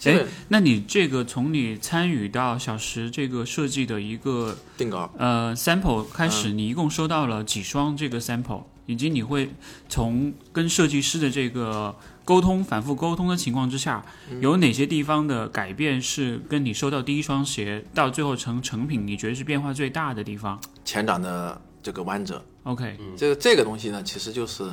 [0.03, 5.11] 哎，那你这个从你参与到小时这个设计的一个定稿。
[5.17, 6.31] 呃 sample 开嗯。
[6.31, 9.49] 始，你一共收到了几双这个 sample，以及你会
[9.89, 14.39] 从跟设计师的这个沟通、反复沟通的情况之下，嗯。
[14.41, 20.59] 有哪些地方的改变是跟你收到第一双鞋到最后成成品，你觉得是变化最大的地方？
[20.85, 24.63] 前掌的这个弯折，？OK，这个这个东西呢，其实就是，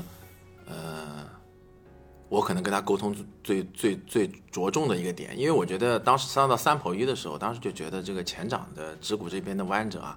[0.67, 1.25] 呃，
[2.35, 10.17] 我可能跟他沟通最最最着重的一个点，因为我觉得当时上到三跑一的时候，当时就觉得这个前掌的指骨这边的弯折啊，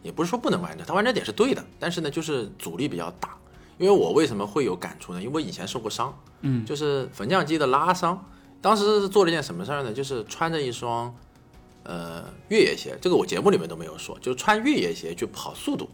[0.00, 3.36] 也不是说不能弯折，它弯折点是对的，但是呢，就是阻力比较大。
[3.78, 5.20] 因为我为什么会有感触呢？
[5.20, 8.24] 因为我以前受过伤，嗯，就是缝匠机的拉伤。
[8.62, 9.92] 当时是做了一件什么事儿呢？
[9.92, 11.12] 就是穿着一双
[11.82, 15.90] 呃越野鞋，这个我节目里面都没有说，就是穿越野鞋去跑速度。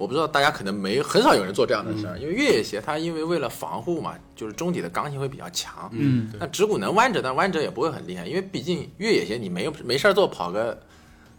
[0.00, 10.80] 我不知道大家可能没很少有人做这样的事儿，因为越野鞋它因为为了防护嘛，就是中底的刚性会比较强，嗯，那指骨能弯折，但弯折也不会很厉害，因为毕竟越野鞋你没有没事儿做跑个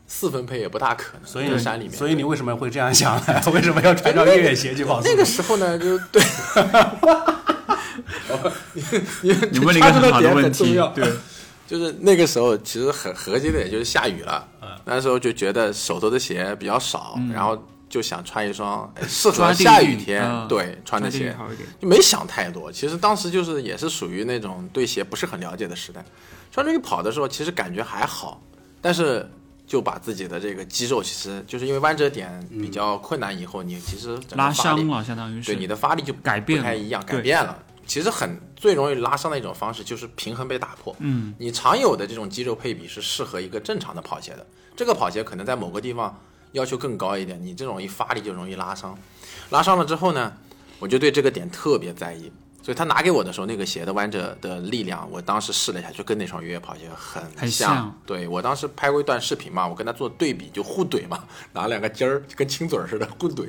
[0.06, 1.94] 四分配也不大可能，所以山里面。
[1.94, 3.42] 所以你为什么会这样想呢？
[3.52, 5.02] 为什么要穿上越野鞋去跑？
[5.04, 6.22] 那个时候呢，就对，
[9.24, 11.12] 你你问了一个很好的问题，对，
[11.68, 14.48] 就是那个时候其实很合计的，也就是下雨了，
[14.86, 17.58] 那时候就觉得手头的鞋比较少，然后
[17.92, 21.36] 就想穿一双哎适合下雨天嗯对穿的鞋。
[21.80, 22.72] 就没想太多。
[22.72, 26.04] 其实当时就是也是属于那种对鞋不是很了解的时代，
[26.52, 28.42] 穿出去跑的时候，其实感觉还好，
[28.82, 29.30] 但是
[29.68, 37.58] 就把自己的这个肌肉，其实就是因为弯折点比较困难，以后你其实拉伤了，相当于是对你的发力就改变不太一样，改变了。
[37.86, 40.96] 其实很最容易拉伤的一种方式就是平衡被打破。
[41.00, 44.46] 嗯，你常有的这种肌肉配比是适合一个正常的跑鞋的，
[44.78, 46.18] 这个跑鞋可能在某个地方
[46.54, 48.98] 要求更高一点，你这种一发力就容易拉伤。
[49.50, 50.34] 拉伤了之后呢，
[50.80, 57.94] 我就对这个点特别在意，所以他拿给我的时候，那个鞋的弯折的力量，我当时试了一下，就跟那双越野跑鞋很很像。
[58.06, 63.48] 对我当时拍过一段视频嘛，我跟他做对比，就互怼嘛，拿两个尖儿就跟亲嘴儿似的互怼。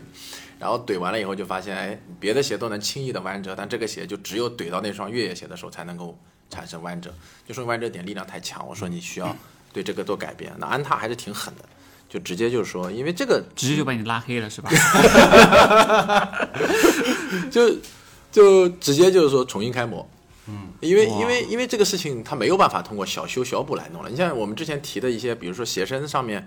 [0.59, 6.17] 然后怼完了以后就发现，哎，别的鞋都能轻易的弯折，但这个鞋就只有怼到那双越野鞋的时候才能够
[6.51, 7.13] 产生弯折，
[7.45, 8.65] 就说弯折点力量太强。
[8.69, 9.37] 我说你需要
[9.73, 10.53] 对这个做改变。
[10.59, 11.65] 那安踏还是挺狠的，
[12.13, 14.69] 就直接就是说，因为这个直接就把你拉黑了，是吧？
[17.51, 17.75] 就
[18.31, 20.07] 就直接就是说重新开模。
[20.47, 24.11] 嗯，因为因为因为这个事情它没有办法通过小修小补来弄了。
[24.11, 26.47] 你像我们之前提的一些，比如说鞋身上面，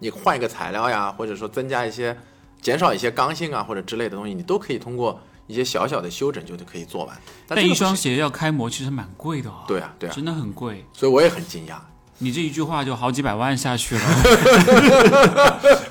[0.00, 2.14] 你换一个材料呀，或者说增加一些、
[2.60, 7.16] 减少一些刚性啊或者之类的东西，你都可以通过一些小小的修整就可以做完。
[7.48, 9.64] 但但一双鞋要开模其实蛮贵的哦。
[9.66, 10.84] 对啊对啊，真的很贵。
[10.92, 11.78] 所以我也很惊讶，
[12.18, 14.02] 你这一句话就好几百万下去了。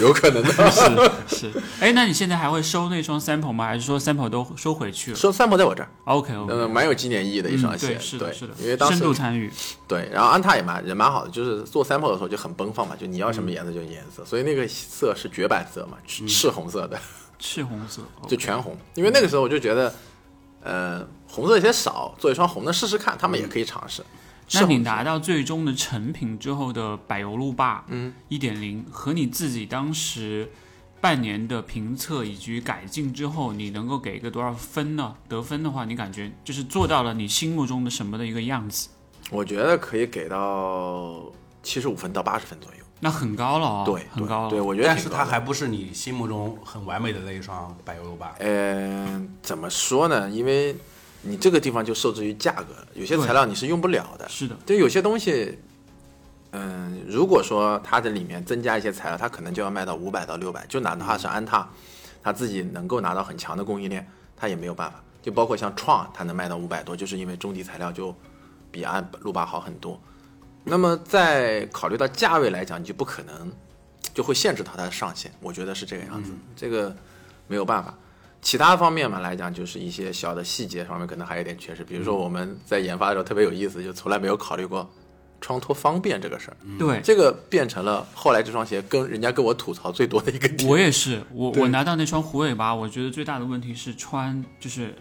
[0.00, 0.52] 有可能的。
[0.70, 1.52] 是是。
[1.80, 3.66] 哎，那你现在还会收那双 sample 吗？
[3.66, 6.52] 还是说 sample 都收回去了收 sample 在我这儿，？OK OK。
[6.52, 9.50] 呃，蛮有纪念意义的一双鞋，嗯、对，是的，是的，因为当时深度参与，
[9.88, 16.98] 对，然后安踏也蛮也蛮好的，就是做 sample 的时候就很奔放嘛，就你要什么颜色就颜色，所以那个色是绝版色嘛，赤赤红色的，
[17.38, 18.76] 赤红色， 就全红。
[18.94, 19.92] 因为那个时候我就觉得，
[20.62, 24.02] 呃，红色有些少，做一双红的试试看，他们也可以尝试。
[24.54, 30.50] 那你拿到最终的成品之后的柏油路霸，嗯，一点零和你自己当时
[31.00, 35.14] 半年的评测以及改进之后，你能够给一个多少分呢？
[35.28, 38.88] 得分的话，你感觉就是做到了你心目中的什么的一个样子？
[39.30, 41.24] 我觉得可以给到
[41.62, 42.78] 七十五分到八十分左右。
[43.00, 44.50] 那很高了哦，对，很高了。
[44.50, 48.32] 对，我觉得但是它还不是你心目中很完美的那一双柏油路霸。
[48.38, 50.30] 呃，怎么说呢？
[50.30, 50.76] 因为
[51.22, 54.28] 你这个地方就受制于价格，有些材料你是用不了的。
[54.28, 55.56] 是的，就有些东西，
[56.50, 61.68] 嗯，如果说它的里面增加一些材料，它可能就要卖到五百到六百，就哪怕是安踏，
[62.22, 64.06] 它自己能够拿到很强的供应链，
[64.36, 65.02] 它也没有办法。
[65.22, 68.12] 就包括像创，它能卖到五百多，就是因为中底材料就
[68.72, 70.00] 比安路霸好很多。
[70.64, 73.52] 那么在考虑到价位来讲，你就不可能
[74.12, 76.92] 就会限制到它的上限，我觉得是这个样子，这个
[77.46, 77.96] 没有办法。
[78.42, 84.86] 其他方面嘛来讲，就是一些小的细节方面可能还有点缺失，比如说我们在研发的时候特别有意思，就从来没有考虑过
[85.40, 90.68] 穿脱方便这个事儿，对，这个变成了后来这双鞋跟人家跟我吐槽最多的一个点。
[90.68, 94.94] 我也是，我我拿到那双虎尾巴，我觉得最大的问题是穿就是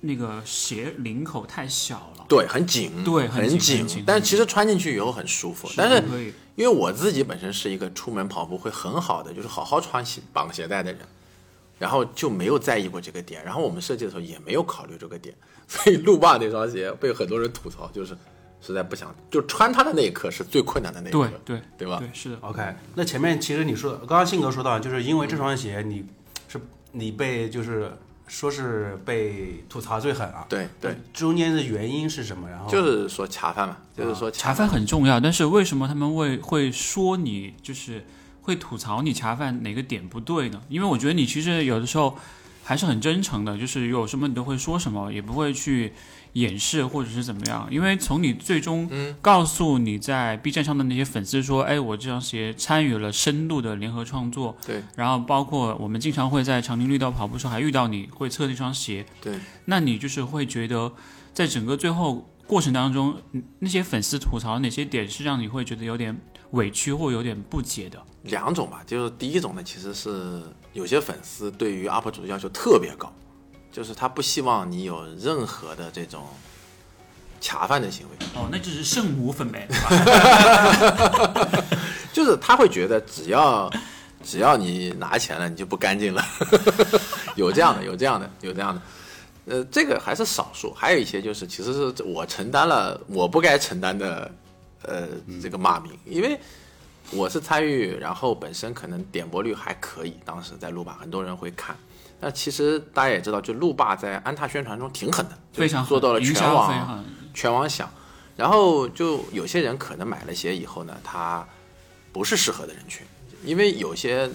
[0.00, 2.24] 那个鞋领口太小了。
[2.28, 5.70] 对，很紧，对很很紧很紧但其实穿进去以后很舒服。
[5.76, 6.02] 但是，
[6.54, 11.00] 因为我自己本身是一个出门跑步会很好的，就是好好穿鞋绑鞋带的人，
[11.78, 13.44] 然后就没有在意过这个点。
[13.44, 15.34] 然后我们设计的时候也没有考虑这个点，
[15.68, 18.16] 所以路霸那双鞋被很多人吐槽，就是
[18.60, 21.98] 实在不想，就穿它的那一刻是最困难的那一刻对，对对吧？
[21.98, 22.62] 对，是的，OK，
[22.94, 26.04] 那前面其实你说，刚刚信哥说到，就是因为这双鞋你
[26.48, 26.60] 是
[26.92, 27.92] 你被就是
[28.26, 32.48] 说是被吐槽最狠啊，对对，中间的原因是什么？
[32.48, 38.04] 然后就是说恰饭嘛，就是说恰饭很重要，但是为什么他们会会说你就是
[38.48, 40.62] 会吐槽你茶饭哪个点不对呢？
[40.70, 42.16] 因为我觉得你其实有的时候
[42.64, 45.92] 还是很真诚的，就是有什么你都会说什么，也不会去
[46.32, 47.68] 掩饰或者是怎么样。
[47.70, 60.90] 因为从你最终告诉你在 B 站上的那些粉丝说，哎，我这双鞋参与了深度的联合创作，对，然后包括我们经常会在长宁绿道跑步时候还遇到你会测那双鞋，对，那你就是会觉得
[61.34, 66.18] 在整个最后过程当中，嗯那些粉丝吐槽哪些点是让你会觉得有点
[66.52, 67.98] 委屈或有点不解的？
[68.22, 73.12] 两种吧，就是第一种呢，其实是有些粉丝对于 UP 主的要求特别高，
[73.72, 76.26] 就是他不希望你有任何的这种
[77.40, 79.68] 恰饭的行为，哦，那就是圣母粉呗？
[82.12, 83.70] 就是他会觉得只要
[84.22, 86.22] 只要你拿钱了，你就不干净了，
[87.36, 88.82] 有这样的，有这样的，有这样的。
[89.46, 94.30] 呃，这个还是少数，还有一些就是其实是我承担了我不该承担的，
[94.82, 95.08] 呃，
[95.42, 96.38] 这个骂名，因为
[97.10, 101.76] 我是参与，然后本身可能点播率还可以，当时在路霸很多人会看。
[102.20, 107.88] 那其实大家也知道，就路霸在安踏宣传中挺狠的，就非常做到了全网全网响。
[108.36, 111.46] 然后就有些人可能买了鞋以后呢，他
[112.12, 113.06] 不是适合的人群，
[113.44, 114.30] 因为有些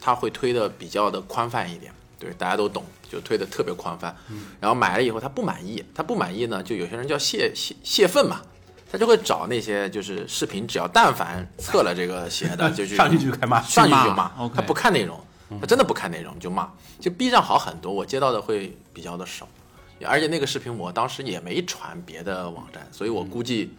[0.00, 4.14] 他会推的比较的宽泛一点，对，大家都懂，就推的特别宽泛。
[4.60, 8.40] 然后买了以后他不满意，他不满意呢，就有些人叫泄泄泄愤嘛，
[8.92, 15.18] 他就会找那些就是视频，只要但凡测了这个鞋的，就去 上去就开骂上去就骂他不看内容，
[15.58, 16.70] 他真的不看内容就骂。
[17.00, 19.48] 就 B 站好很多，我接到的会比较的少，
[20.04, 23.72] 而且那个视频我当时也没传别的网站，所以我估计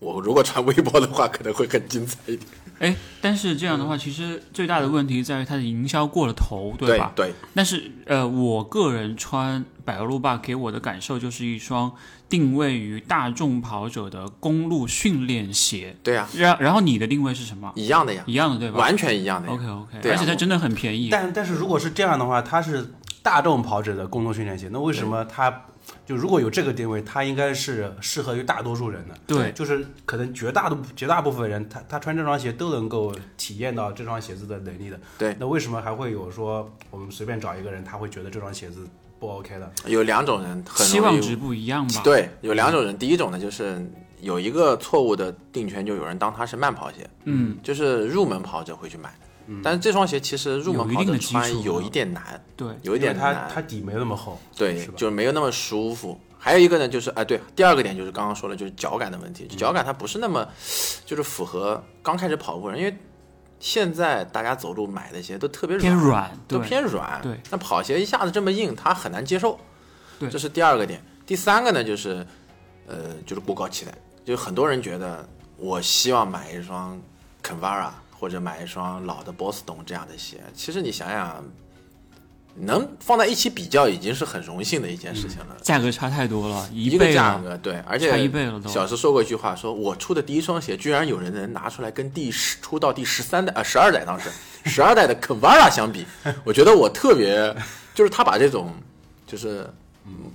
[0.00, 2.48] 我如果传微博的话，可能会很精彩一点。
[2.78, 7.12] 哎，但是这样的话，其实最大的问题在于它的营销过了头，对吧？
[7.16, 11.92] 对，但是呃，我个人穿百欧路霸给我的感受就是一双
[12.28, 15.96] 定位于大众跑者的公路训练鞋。
[16.04, 17.72] 对啊、然然后你的定位是什么？
[17.74, 19.48] 一样的呀，一样的对吧完全一样的。
[19.50, 21.08] ？OK OK，啊而且它真的很便宜。
[21.10, 25.64] 但但是如果是这样的话，它是大众跑者的公路训练鞋，那为什么它
[26.06, 29.14] 就如果有这个定位，它应该是适合于大多数人的？
[29.26, 34.98] 对就是可能绝大多绝大部分人，他他穿这双鞋都能够体验到这双鞋子的能力的。
[35.18, 38.86] 对，那为什么还会有说我们随便找一个人，他会觉得这双鞋子
[39.18, 39.70] 不 OK 的？
[39.86, 42.00] 有两种人很期望值不一样吧？
[42.02, 42.96] 对，有两种人。
[42.96, 43.84] 第一种呢，就是
[44.20, 49.14] 有一个错误的定圈，就有人当它是慢跑鞋，嗯，就是入门跑者会去买。
[49.62, 53.48] 但是这双鞋其实入门跑者穿有一点难，对，有一点难。
[53.52, 56.18] 它底没那么厚，对就是没有那么舒服。
[56.38, 59.48] 还有一个呢，就是哎，对，第二个点就是刚刚说的，就是脚感的问题。
[59.50, 60.46] 嗯脚感它不是那么，
[61.04, 62.96] 就是符合刚开始跑步人，因为
[63.58, 67.20] 现在大家走路买的鞋都特别偏软，都偏软。
[67.22, 69.58] 对，那跑鞋一下子这么硬，他很难接受。
[70.18, 71.02] 对这是第二个点。
[71.26, 72.24] 第三个呢，就是
[72.86, 73.92] 呃，就是过高期待，
[74.24, 77.00] 就很多人觉得我希望买一双
[77.42, 80.38] Convara 或者买一双老的 Boston 这样的鞋。
[80.54, 81.44] 其实你想想，
[82.60, 85.56] 能放在一起比较，已经是很荣幸的一件事情了。
[85.62, 87.14] 价格差太多了，一个倍了。
[87.14, 94.28] 价格，对，而且一倍了都小时说过一句话，说我出的第一双鞋，居然有人能拿出来跟第十出到第十三代啊十二代当时
[94.64, 96.04] 十二代的 Convara 相比，
[96.42, 97.54] 我觉得我特别，
[97.94, 98.74] 就是他把这种
[99.24, 99.70] 就是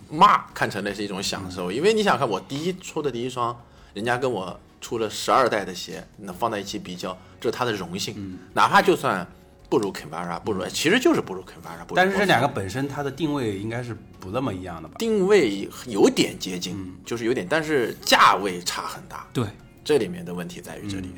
[0.09, 3.53] 骂看成那是一种享受，因为你想看我第一出的第一双，
[3.93, 9.25] 人家跟我出了十二代的鞋，那放在一起比较，这是它的荣幸，哪怕就算
[9.69, 14.95] 不如 Convara，不如其实就是不如 Convara，不但是这两个本身它的定位应该是不那么一样的吧？
[14.99, 19.45] 定位有点接近，就是有点，但是价位差很大，对，
[19.83, 21.09] 这里面的问题在于这里。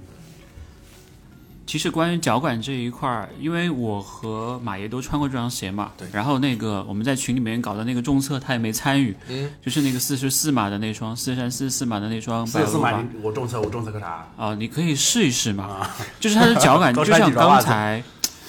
[1.66, 14.28] 其实关于脚感这一块儿，因为我和马爷都穿过这双鞋嘛，对然后那个我们在群里面搞的那个重测，他也没参与，嗯，就是那个四十四码的那双，四三四四码的那双四十四码你我重测我重测个啥？
[14.38, 18.04] 啊，你可以试一试嘛，就是它的脚感， 就像刚才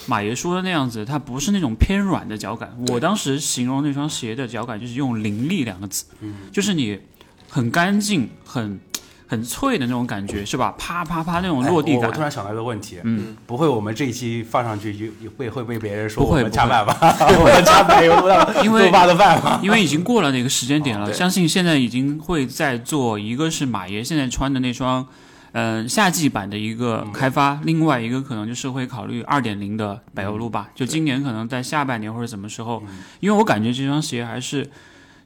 [0.06, 2.76] 马爷说的那样子，它不是那种偏软的脚感。
[2.88, 7.00] 我当时形容那双鞋的脚感就是用凌厉两个字，嗯就是你
[7.48, 8.78] 很干净、很
[9.26, 10.74] 很脆的那种感觉，是吧？
[10.78, 12.20] 啪啪啪那种落地感哎我我突。
[12.22, 16.96] 然想到一个问题，嗯，不会我们这一期放上去就就会会被别人说 我们加饭吧？
[17.00, 19.58] 我们加饭有做因为做爸的饭吗？
[19.64, 25.06] 因为已经过了那个时间点了，对相信现在已经会在做，一个是马爷现在穿的那双，
[25.52, 32.82] 嗯、夏季版的一个开发，另外一个可能就是会考虑二点零的柏油路吧，就今年可能在下半年或者什么时候，
[33.20, 34.70] 因为我感觉这双鞋还是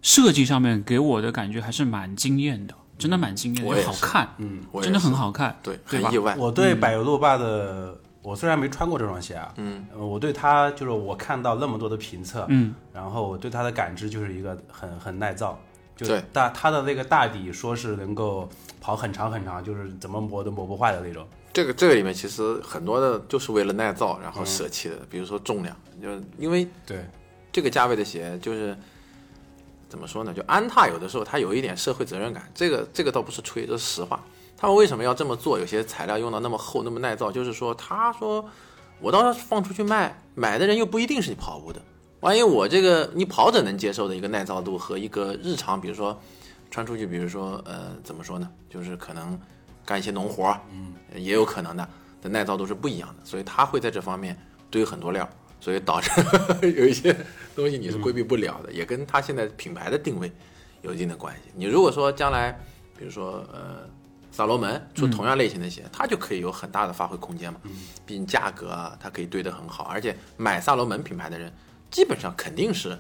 [0.01, 6.37] 设计上面给我的感觉还是蛮惊艳的，真的蛮惊艳的，我也好看，嗯，真的很好看，对，对很意外。
[6.39, 15.59] 我对百油路霸的，我虽然没穿过这双鞋啊，嗯，呃我对它就是我看到那么多的评测，嗯，然后我对它的感知就是一个很很耐造，
[15.97, 16.23] 就对。
[16.33, 18.49] 大它的那个大底说是能够
[18.81, 21.27] 跑很长很长，就是怎么磨都磨不坏的那种。
[21.53, 24.33] 这个这个里面其实很多的就是为了耐造，然嗯。
[24.33, 27.05] 后舍弃的，比如说重量，就因为对，
[27.51, 28.77] 这个价位的鞋就是
[29.91, 30.33] 怎么说呢？
[30.33, 34.25] 就安踏有的时候它有一点社会责任感，这个这个倒不是吹，这是实话。
[34.57, 35.59] 他们为什么要这么做？
[35.59, 38.49] 有些材料用到那么厚、那么耐造，就是说，他说
[39.01, 41.81] 我到时候放出去卖，买的人又不一定是你跑步的。
[42.21, 46.19] 万一我这个你跑者能接受的一个耐造度和一个日常，比如说
[46.71, 48.49] 穿出去，比如说呃怎么说呢？
[48.69, 49.39] 就是可能
[49.85, 51.89] 干一些农活，嗯，也有可能的
[52.23, 54.39] 的耐造度是不一样的，所以他会在这方面
[54.71, 55.27] 堆很多料，
[55.61, 56.11] 所以导致
[56.77, 57.15] 有一些
[57.55, 60.33] 东西你是规避不了的，也跟他现在品牌的定位
[60.83, 61.51] 有一定的关系。
[61.55, 62.59] 你如果说将来，
[62.99, 63.89] 比如说呃。
[64.33, 67.59] 萨罗门出同样类型的鞋，它就可以有很大的发挥空间嘛。
[68.07, 71.53] 毕竟价格啊，它可以堆得很好，而且买萨罗门品牌的人，
[71.91, 72.97] 基本上肯定是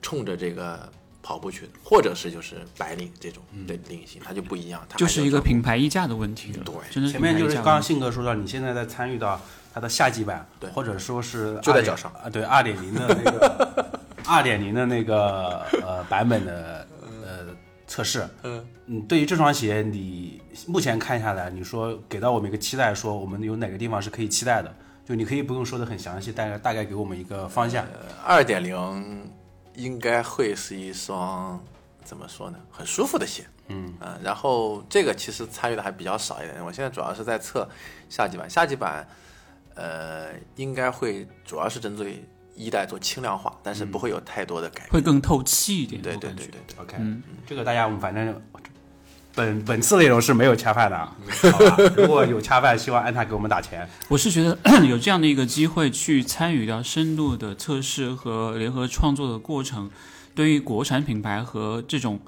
[0.00, 0.90] 冲着这个
[1.22, 4.84] 跑步去的，或者是就是白领这种的领型，它就不一样。
[4.88, 6.64] 它就是一个品牌溢价的问题了。
[6.64, 9.38] 对，前面就是刚刚信信哥说到，你现在在参与到
[9.74, 11.60] 它的夏季版，对或者说是 2.
[11.60, 16.86] 就在脚上啊，对，二点零的那个 二点零的那个呃版本的
[17.24, 17.46] 呃
[17.88, 24.72] 测试，嗯嗯，对于这双鞋，你目前看下来，你说给到我们一个期待，说我们有哪个地方是可以期待的？
[25.04, 27.84] 就你可以不用说的很详细，大概大概给我们一个方向。
[28.24, 29.28] 二点零
[29.74, 31.62] 应该会是一双
[32.04, 32.58] 怎么说呢？
[32.70, 33.44] 很舒服的鞋。
[33.68, 36.62] 嗯然后这个其实参与的还比较少一点。
[36.64, 37.68] 我现在主要是在测
[38.08, 39.06] 夏季版，夏季版
[39.74, 44.90] 呃应该会主要是针对一代做轻量化，但是不会有太多的改变。
[44.90, 46.00] 会更透气一点。
[46.00, 46.60] 对对对对。
[46.76, 48.40] OK，、嗯这个大家我们反正
[49.34, 51.16] 本本次内容是没有恰饭的啊，
[51.50, 51.76] 好吧？
[51.96, 53.88] 如果有恰饭，希望安踏给我们打钱。
[54.08, 54.56] 我是觉得
[54.86, 59.90] 有这样的一个机会去参与到深度的测试和联合创作的过程，
[60.36, 62.20] 对于国产品牌和这种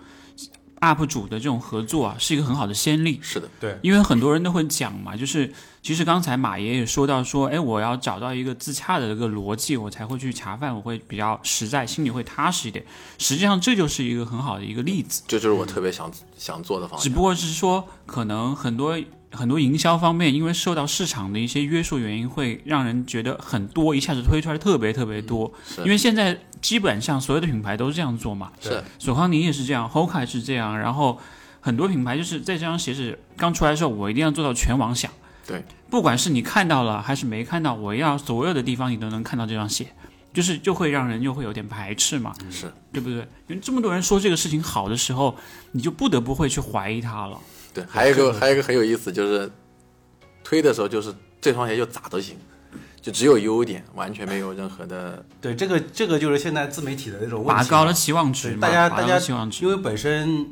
[0.80, 3.20] UP 主的这种合作啊，是一个很好的先例。
[3.22, 5.53] 是的，对，因为很多人都会讲嘛，就是
[5.87, 12.84] 其实刚才马爷也说到说，哎，我要找到一个自洽的一个逻辑，我才会去茶饭，我会比较实在，心里会踏实一点。
[13.18, 15.22] 实际上这就是一个很好的一个例子。
[15.28, 17.05] 这就是我特别想想做的方向。
[17.05, 25.53] 只不过是说，可能很多很多营销方面，因为受到市场的一些约束原因，会让人觉得很多一下子推出来特别特别多。
[25.64, 31.20] 是因为现在基本上所有的品牌都是这样做嘛，是索康尼也是这样，Hoka 也是这样，然后
[31.61, 35.09] 很多品牌就是在这双鞋子刚出来的时候，我一定要做到全网响。
[35.47, 39.86] 对，不管是你看到了还是没看到，我要所有的地方你都能看到这双鞋，
[40.32, 43.18] 就是就会让人又会有点排斥嘛，是，对不对？
[43.47, 45.36] 因为这么多人说这个事情好的时候，
[45.72, 47.38] 你就不得不会去怀疑它了。
[47.72, 49.51] 对，还有一个还有一个很有意思，就是
[50.42, 52.36] 推的时候就是这双鞋就咋都行，
[53.01, 57.62] 就只有优点，完全没有任何的对，这个这个就是现在自媒体的那种问题。
[57.62, 60.47] 拔高了期望值嘛，大家大家期望值因为本身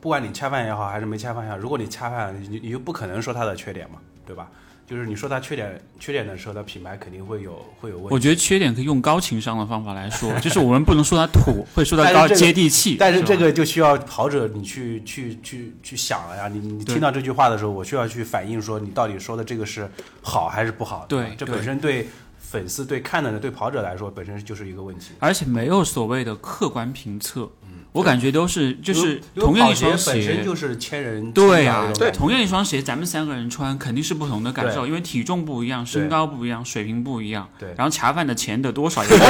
[0.00, 3.98] 不管你恰饭也好，还是没恰饭也好，如果你恰饭，你你就不可能说它的缺点嘛，
[4.30, 4.48] 对吧？
[4.86, 8.14] 就是你说它缺点缺点的时候，它品牌肯定会有会有问题。
[8.14, 12.96] 我觉得缺点可以用高情商的方法来说，就是我们不能说它土，会说它高这个接地气。
[12.96, 19.90] 但是这个就需要跑者你去去去去想了呀，你你听到这句话的时候，我需要去反映说你到底说的这个是
[20.22, 21.06] 好还是不好？
[21.08, 22.08] 对这本身对
[22.38, 25.12] 粉丝、对看的人、对跑者来说，本身就是一个问题。
[25.20, 27.48] 而且没有所谓的客观评测，
[27.92, 39.28] 我感觉都是就是同样一双鞋双本身鞋，就是千人对呀、啊，对，同样一双鞋，咱们三个人穿肯定是不同的感受，因为体重不一样，身高不一样，水平不一样，对然后恰饭的钱的多少也不一样，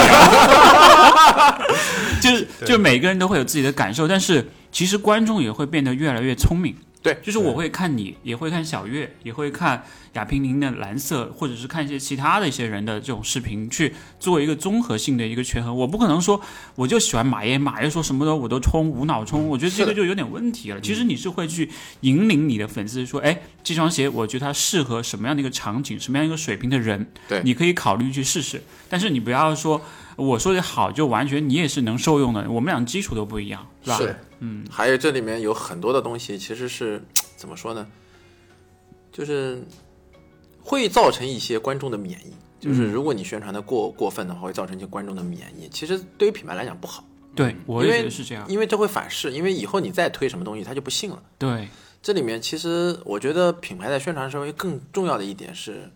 [2.20, 6.74] 就是就每个人都会有自己的感受，但是其实观众也会变得越来越聪明。
[7.02, 9.82] 对就是我会看你，也会看小月，也会看
[10.12, 15.74] 亚平宁的蓝色，或者是看一些其他的一些人的这种视频，去做一个综合性的一个权衡。
[15.74, 16.40] 我不可能说
[16.74, 20.80] 我就喜欢马爷，马爷说什么都我都冲，无脑冲，我觉得这个就有点问题了。
[20.80, 21.70] 其实你是会去
[22.02, 28.62] 引领你的粉丝说，哎，这双鞋我觉得它适合什么样的一个场景，什么样一个水平的人，对你可以考虑去试试。
[28.90, 29.80] 但是你不要说
[30.16, 33.96] 我说的好就完全你也是能受用的，我们俩基础都不一样，是吧？
[33.96, 37.02] 是，嗯，还有这里面有很多的东西，其实是
[37.36, 37.86] 怎么说呢？
[39.12, 39.62] 就是
[40.60, 42.32] 会造成一些观众的免疫。
[42.60, 45.66] 就是如果你宣传的过过分的话，会造成一些观众的免疫。
[45.70, 47.02] 其实对于品牌来讲不好，
[47.34, 48.44] 对，我也因为觉得是这样。
[48.50, 49.32] 因为这会反噬。
[49.32, 51.22] 因为以后你再推什么东西，他就不信了。
[51.38, 51.68] 对，
[52.02, 55.90] 这里面其实我觉得品牌在宣传稍微更重要的一点是，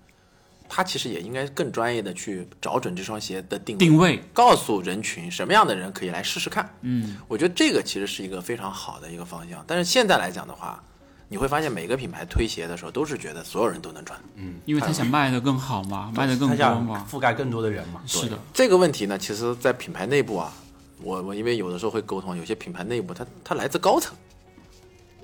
[0.69, 6.69] 它其实也应该更专业的去找准这双鞋的定位，定位，告诉人群什么样的人可以来试试看。
[6.81, 9.62] 嗯，我觉得这个其实是一个非常好的一个方向。
[9.67, 10.83] 但是现在来讲的话，
[11.29, 14.19] 你会发现每个品牌推鞋的时候都是觉得所有人都能穿。
[14.37, 17.07] 嗯因为他想卖的更好嘛，卖的更多嘛。
[17.11, 18.01] 覆盖更多的人嘛。
[18.07, 20.53] 是的，这个问题呢，其实，在品牌内部啊，
[21.03, 24.17] 我我因为有的时候会沟通，有些品牌内部它它来自高层，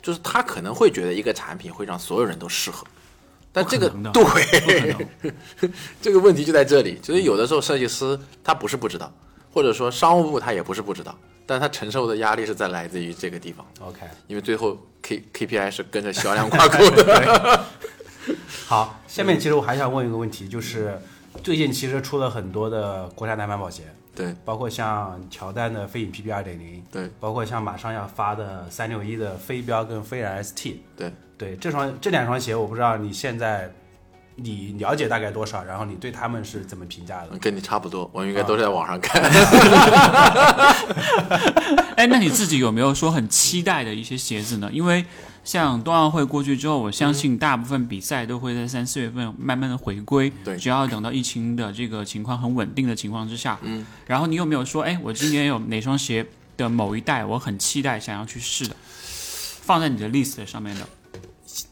[0.03, 2.86] 就是他可能会觉得一个产品会让所有人都适合，
[3.53, 5.30] 但这个对。
[6.01, 9.12] 这个问题就在这里，就是有的时候设计师他不是不知道，
[9.53, 17.64] 或者说商务部他也不是不知道，但他承受的压力是在来自于这个地方，OK，因为最后 K KPI 是跟着销量挂钩的。
[18.66, 20.96] 好，下面其实我还想问一个问题，就是
[21.42, 23.82] 最近其实出了很多的国产单板跑鞋，
[24.14, 24.34] 对。
[24.44, 27.11] 包括像乔丹的飞影 PP 二点零，对。
[27.18, 33.72] 包括像马上要发的三六一的飞镖跟飞然 ST，对对，这双这两双鞋我不知道你现在
[34.34, 37.28] 你了解大概多少，然后你对他们是怎么评价的？
[37.38, 39.22] 跟你差不多，我应该都在网上看。
[41.97, 44.68] 哎，那你自己有没有说很期待的一些鞋子呢？
[44.70, 45.03] 因为
[45.43, 50.30] 像冬奥会过去之后，我相信大部分比赛都会在三四月份慢慢的回归。
[50.45, 56.26] 对只要等到疫情的这个情况很稳定的情况之下，嗯，然后你有没有说，哎，我今年有哪双鞋
[56.59, 58.76] 的某一代我很期待想要去试的，
[59.62, 60.86] 放在你的 list 上面的、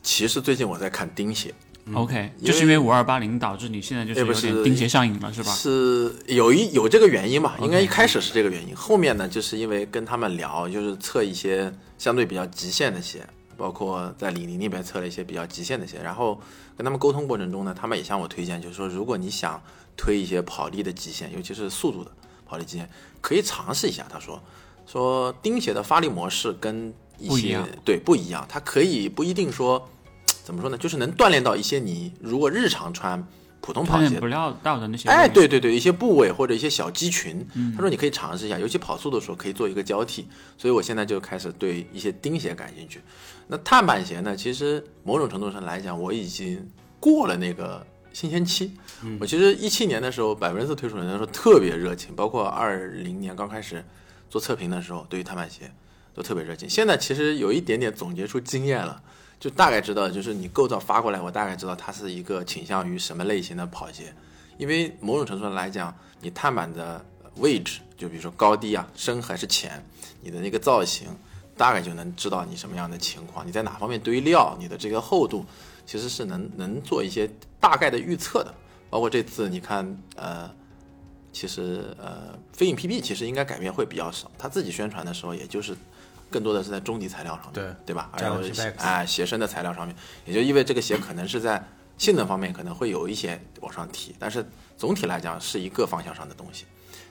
[0.02, 1.54] 其实最近我在看钉鞋
[1.94, 5.52] ，o k 就是因为五二八零导致你现在就是有也不是点钉鞋上瘾了，是吧？
[5.52, 7.56] 是有一有这个原因吧？
[7.60, 13.24] 应该一开始是这个原因，后面呢，就是因为跟他们聊，就是测一些相对比较极限的鞋，
[13.56, 16.40] 包括在李宁那边测了一些比较极限的鞋，然后
[16.76, 19.62] 跟他们沟通过程中呢，他们也向我推荐，就是说如果你想
[19.96, 22.10] 推一些跑力的极限，尤其是速度的
[22.44, 24.04] 跑力极限，可以尝试一下。
[24.10, 24.42] 他说
[24.86, 29.88] 说钉鞋的发力模式跟一些不一样对不一样，它可以不一定说
[30.44, 33.26] 怎么说呢，就是能锻炼到一些你如果日常穿
[33.60, 40.26] 普通跑鞋不料到的那些，哎，，对对对，一些部位或者一些小肌群，他说你可以尝试一下，尤其跑速的时候可以做一个交替。
[40.56, 43.00] 所以我现在就开始对一些钉鞋感兴趣。
[43.46, 44.34] 那碳板鞋呢？
[44.34, 46.66] 其实某种程度上来讲，我已经
[46.98, 48.72] 过了那个新鲜期。
[49.20, 53.84] 我其实一七年的时候，百分之四推出来的时候特别热情，包括二零年刚开始
[54.30, 55.70] 做测评的时候，对于碳板鞋
[56.18, 56.68] 都特别热情。
[56.68, 59.00] 现在其实有一点点总结出经验了。
[59.40, 64.12] 就大概知道，就是你构造发过来，我大概知道它是一个倾向于什么类型的跑鞋，
[64.56, 67.06] 因为某种程度上来讲，你碳板的
[67.36, 69.80] 位置，就比如说高低啊、深还是浅，
[70.20, 71.06] 你的那个造型，
[71.56, 75.46] 大概就能知道你什么样的情况，你在哪方面堆料，你的这个厚度，
[75.86, 78.52] 其实是能能做一些大概的预测的。
[78.90, 80.50] 包括这次你看，呃，
[81.32, 85.76] 其实呃，飞影 PB 其实应该改变会比较少，他自己宣传的时候，也就是
[86.30, 88.10] 更多的是在中底材料上面，对对吧？
[88.18, 88.42] 然后
[89.06, 91.62] 鞋身的材料上面，也就意味着这个鞋可能是在
[91.96, 96.64] 性能方面可能会有一些往上提，但是总体来讲是一个方向上的东西。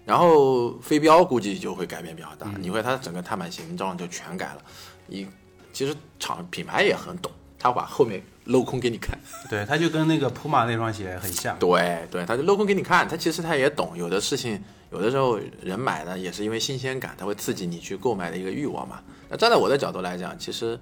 [0.05, 4.61] 然后飞镖估计就会改变比较大，你会它整个碳板形状就全改了。
[5.07, 5.27] 你
[5.73, 9.19] 其实厂品牌也很懂，他把后面镂空给你看。
[9.49, 11.59] 对，他就跟那个普马那双鞋很像。
[11.59, 14.63] 对对，他就镂空给你看，他其实他也懂，有的事情
[14.97, 19.01] 有的时候人买呢也是因为新鲜感，它会刺激你去购买的一个欲望嘛。
[19.29, 20.79] 那站在我的角度来讲，其实，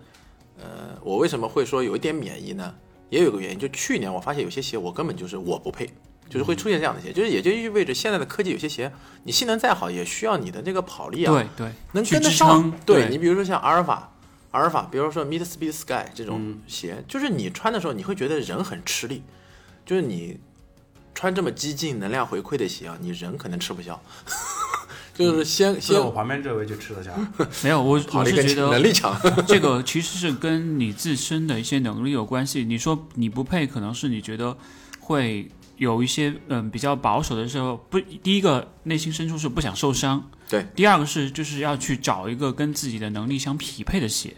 [0.58, 2.74] 呃，我为什么会说有一点免疫呢？
[3.10, 5.88] 也有个原因，就去年我发现有些鞋我根本就是我不配，
[6.28, 8.92] 就是会出现这样的鞋，就是也就意味着现在的科技有些鞋，
[9.24, 12.74] 你性能再好，也需要你的这个跑力啊，对对，能跟得上撑。。
[12.86, 14.12] 对你比如说像阿尔法，
[14.52, 19.22] 阿尔法，比如说 Mid Speed Sky 这种鞋，就是你穿的时候你会觉得人很吃力，
[19.86, 20.40] 就是你
[21.16, 24.00] 穿这么激进、能量回馈的鞋啊，你人可能吃不消。
[25.16, 27.12] 就是先先我旁边这位就吃得下。
[27.64, 32.66] 没有，我是觉得 能力强，这个其实是跟你自身的一些能力有关系。
[32.66, 34.58] 你说你不配，可能是你觉得
[35.00, 40.68] 会有一些嗯比较保守的时候，不，第一个内心深处是不想受伤，对。
[40.76, 44.36] 第二个是就是要去找一个跟自己的能力相匹配的鞋。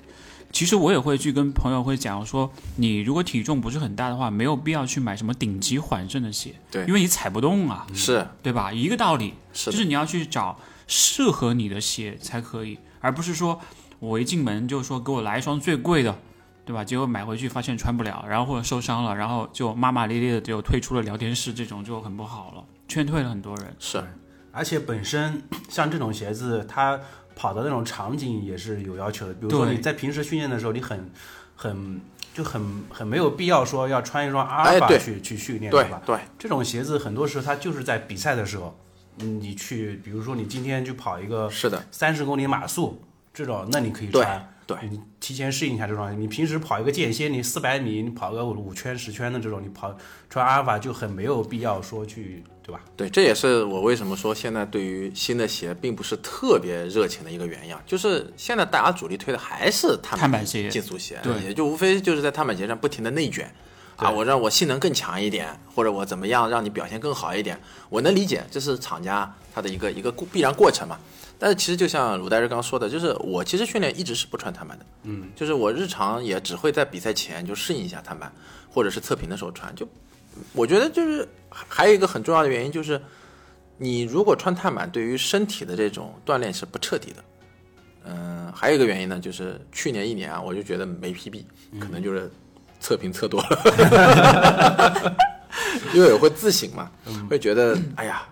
[0.57, 8.73] 其实我也会去跟朋友会讲说，你如果体重不是很大的话，没有必要去买什么顶级缓震的鞋，对因为你踩不动啊，是对吧？
[8.73, 13.61] 一个道理，是，就是你要去找适合你的鞋才可以，而不是说
[13.99, 16.17] 我一进门就说给我来一双最贵的，
[16.65, 16.83] 对吧？
[16.83, 23.75] 结果买回去发现穿不了，然后或者受伤了，然后就骂骂咧咧的就退出了聊天室，这种就很不好了，劝退了很多人。
[23.77, 24.03] 是
[24.51, 26.99] 而且本身像这种鞋子，它
[27.37, 29.33] 跑的那种场景也是有要求的。
[29.35, 31.11] 比如说你在平时训练的时候，你很
[31.55, 32.01] 很
[32.33, 36.01] 就很很没有必要说要穿一双阿尔法去、去训练，对吧？
[36.05, 38.77] 对这种鞋子很多时候它就是在比赛的时候，
[39.19, 43.01] 嗯你去，比如说你今天去跑一个是的，三十公里马速
[43.33, 44.53] 这种，那你可以穿。
[44.67, 46.15] 对你提前适应一下这双鞋。
[46.15, 49.97] 你平时跑一个间歇，你四百米，你跑个五圈、十圈的这种，你跑
[50.29, 52.81] 穿阿尔法就很没有必要说去，对吧？
[52.97, 63.49] 对，这也是我为什么说现在对于新的鞋并不是特别热情的一个原因啊，就是现在大家主力推的还是碳碳板鞋竞速鞋，对也就无非就是在碳板鞋上不停的内卷。
[63.95, 67.59] 啊，我让我性能更强一点，或者我怎么样让你表现更好一点，
[67.89, 70.99] 我能理解，这是厂家它的一个一个过必然过程嘛。
[71.39, 78.31] 但是其实就像鲁大师刚说的，就是我其实训练一直是不穿碳板的，嗯，就是我日常也只会在比赛前就适应一下碳板，
[78.69, 79.73] 或者是测评的时候穿。
[79.75, 79.87] 就
[80.53, 83.01] 我觉得就是还还有一个很重要的原因就是，
[83.77, 87.23] 你如果穿碳板，对于身体的这种锻炼是不彻底的。
[88.09, 91.43] 嗯，还有一个原因呢，就是去年一年啊，我就觉得没 PB，
[91.79, 92.31] 可能就是
[92.79, 95.17] 测评测多了，
[95.93, 96.89] 因为我会自省嘛，
[97.29, 98.25] 会觉得哎呀，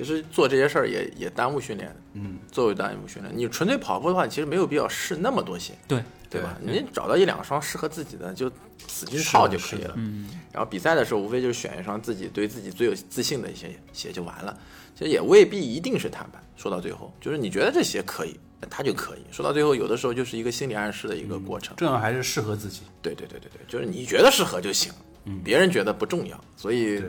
[0.00, 1.94] 其实做这些事儿也也耽误训练。
[2.14, 5.74] 嗯，作为耽误训练，你纯粹跑步的话，其实没有必要试那么多鞋。
[5.86, 6.56] 对，对吧？
[6.62, 8.50] 你找到一两双适合自己的，就
[8.88, 9.94] 使劲套就可以了。
[9.96, 14.58] 嗯，然后比赛的时候，无非就是选一双自己对自己最有自信的一些鞋就完了。
[14.94, 16.42] 其实也未必一定是碳板。
[16.56, 18.38] 说到最后，就是你觉得这鞋可以，
[18.68, 19.20] 它就可以。
[19.30, 21.76] 说到最后，有的时候就是一个心理暗示的一个过程。
[21.76, 22.82] 重要还是适合自己。
[23.00, 24.92] 对对对对对，就是你觉得适合就行，
[25.44, 26.38] 别人觉得不重要。
[26.56, 27.02] 所以，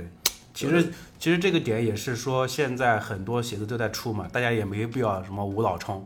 [0.53, 6.05] 其实其实这个点也是说，现在很多鞋子都在出嘛，大家也没必要什么无脑冲。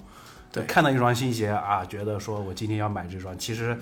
[0.51, 3.77] 对，看到一双新鞋啊，觉得说我今天要买这双，其实，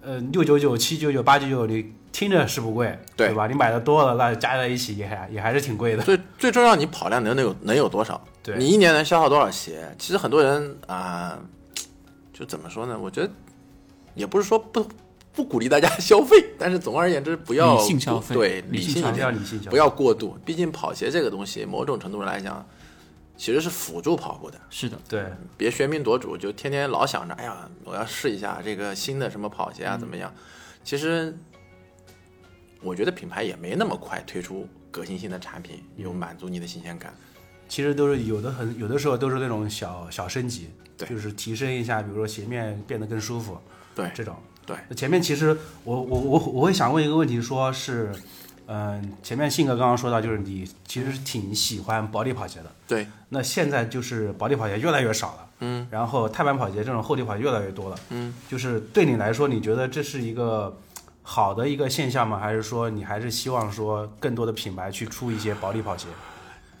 [0.00, 3.46] 呃，六九九、七九九、八九九，你听着是不贵，对吧？
[3.46, 6.02] 你买的多了，那加在一起也还也还是挺贵的。
[6.02, 8.18] 最最重要，你跑量能能有能有多少？
[8.42, 9.94] 对，你一年能消耗多少鞋？
[9.98, 11.38] 其实很多人啊，
[12.32, 12.98] 就怎么说呢？
[12.98, 13.30] 我觉得
[14.14, 14.88] 也不是说不
[15.38, 20.36] 不鼓励大家消费，但是总而言之，不要理性消费，对，理性要理性消费，不要过度。
[20.44, 22.66] 毕竟跑鞋这个东西，某种程度上来讲。
[23.36, 25.24] 其实是辅助跑步的，是的，对，
[25.56, 30.34] 别喧宾夺主，就天天老想着，哎呀，我要试一下这个新的什么跑鞋啊，怎么样？
[30.82, 31.32] 其实，
[32.82, 37.14] 我觉得品牌也没那么快推出革新性的产品，有满足你的新鲜感。
[37.68, 43.56] 其实都是有的，很有的时候都是那种小小升级，对，就是提升一下，比如说鞋面变得更舒服，
[43.94, 44.34] 对，这种，
[44.68, 44.94] 对。
[44.94, 48.12] 前面其实我我我我会想问一个问题，说是。
[48.70, 52.66] 嗯，前面信哥刚刚说到，就是你其实是挺喜欢薄底跑鞋的。
[52.86, 53.06] 对。
[53.30, 55.46] 那现在就是薄底跑鞋越来越少了。
[55.60, 55.88] 嗯。
[55.90, 57.98] 然后碳板跑鞋这种厚底跑鞋越来越多了。
[58.10, 58.34] 嗯。
[58.46, 60.76] 就是对你来说，你觉得这是一个
[61.22, 62.38] 好的一个现象吗？
[62.38, 66.06] 还是说你还是希望说更多的品牌去出一些薄底跑鞋？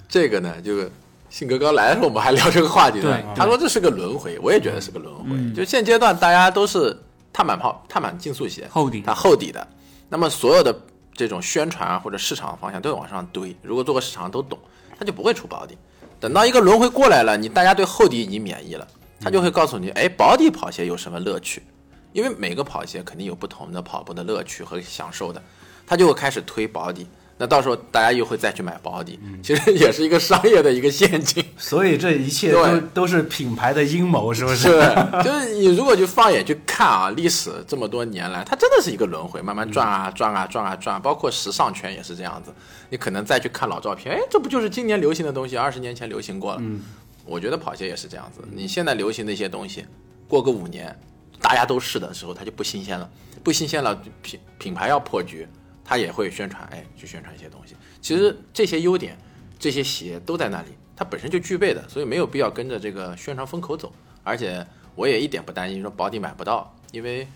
[0.06, 0.92] 这个呢，就是
[1.30, 3.18] 信哥刚来的时候，我们还聊这个话题呢。
[3.34, 5.54] 他说这是个轮回，我也觉得是个轮回。
[5.54, 6.94] 就现阶段大家都是
[7.38, 9.64] 碳板跑、碳板竞速鞋，厚底，它厚底的。
[10.08, 10.76] 那么所有的。
[11.14, 13.56] 这种宣传啊，或者市场方向都往上堆。
[13.60, 14.56] 如果做个市场都懂，
[14.96, 15.76] 他就不会出薄底。
[16.20, 18.86] 等到一个轮回过来了，你大家对厚底已经免疫了，
[19.20, 21.64] 他就会告诉你，哎，薄底跑鞋有什么乐趣？
[22.12, 25.42] 因为每个跑鞋肯定有不同的跑步的乐趣和享受的，
[25.84, 27.08] 他就会开始推薄底。
[27.40, 31.44] 那到时候大家又会再去买保底，其实也是一个商业的一个陷阱。
[31.56, 34.68] 所以这一切都都是品牌的阴谋，是不是？
[35.24, 41.00] 就是你如果去放眼去看啊，历史这么多年来，它真的是一个轮回，慢慢转啊转啊转啊转。
[41.00, 42.52] 包括时尚圈也是这样子。
[42.90, 45.56] 你可能再去看老照片，哎，这不就是今年流行的东西？
[45.56, 46.58] 二十年前流行过了。
[46.60, 46.80] 嗯，
[47.24, 48.42] 我觉得跑鞋也是这样子。
[48.50, 49.86] 你现在流行的一些东西，
[50.26, 50.98] 过个五年，
[51.40, 53.08] 大家都试的时候，它就不新鲜了。
[53.44, 55.46] 不新鲜了，品品牌要破局。
[55.88, 57.74] 他也会宣传，哎，去宣传一些东西。
[58.02, 59.16] 其实这些优点，
[59.58, 63.90] 这些鞋都在那里，它本身就具备的，所以没有必要跟着这个宣传风口走。
[64.22, 67.26] 而且我也一点不担心说保底买不到，因为，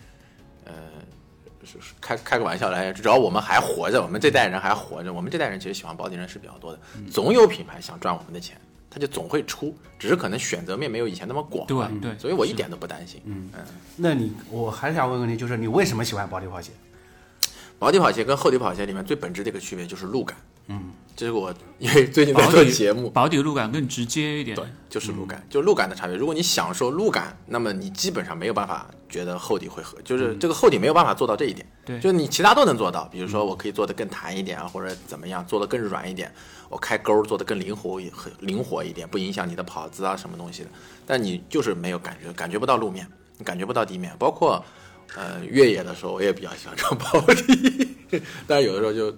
[0.66, 0.74] 呃，
[1.98, 6.78] 开开个玩笑来，只要我们还活着，我们这代人还活着，我们这代人其实喜欢保底人是比较多的。
[7.10, 11.66] 总有品牌想赚我们的钱，他就总会出，只是可能选择面没有以前那么广。
[11.66, 13.22] 对对，所以我一点都不担心。
[13.24, 13.64] 嗯嗯，
[13.96, 16.72] 那你我还想问个问题，就是你为什么喜欢保底跑鞋？
[17.82, 20.36] 薄底跑鞋跟厚底跑鞋里面最本质的一个区别就是路感，
[20.68, 26.14] 嗯，这是我因为最近在做节目，薄底路感更直接一点，对，就是路感，就路感的差别。
[26.14, 36.32] 如果你享受路感，那么你基本上没有办法觉得厚底会合，就是这个厚底没有办法做到这一点，对，就你其他都能做到，比如说我可以做的更弹一点啊，或者怎么样，做的更软一点，
[36.68, 40.68] 我开钩做的更灵活很灵活一点，不影响你的跑姿啊什么东西的，
[41.04, 43.04] 但你就是没有感觉，感觉不到路面，
[43.38, 44.64] 你感觉不到地面，包括。
[45.14, 47.88] 呃，越野的时候我也比较喜欢穿薄底，
[48.46, 49.14] 但是有的时候就，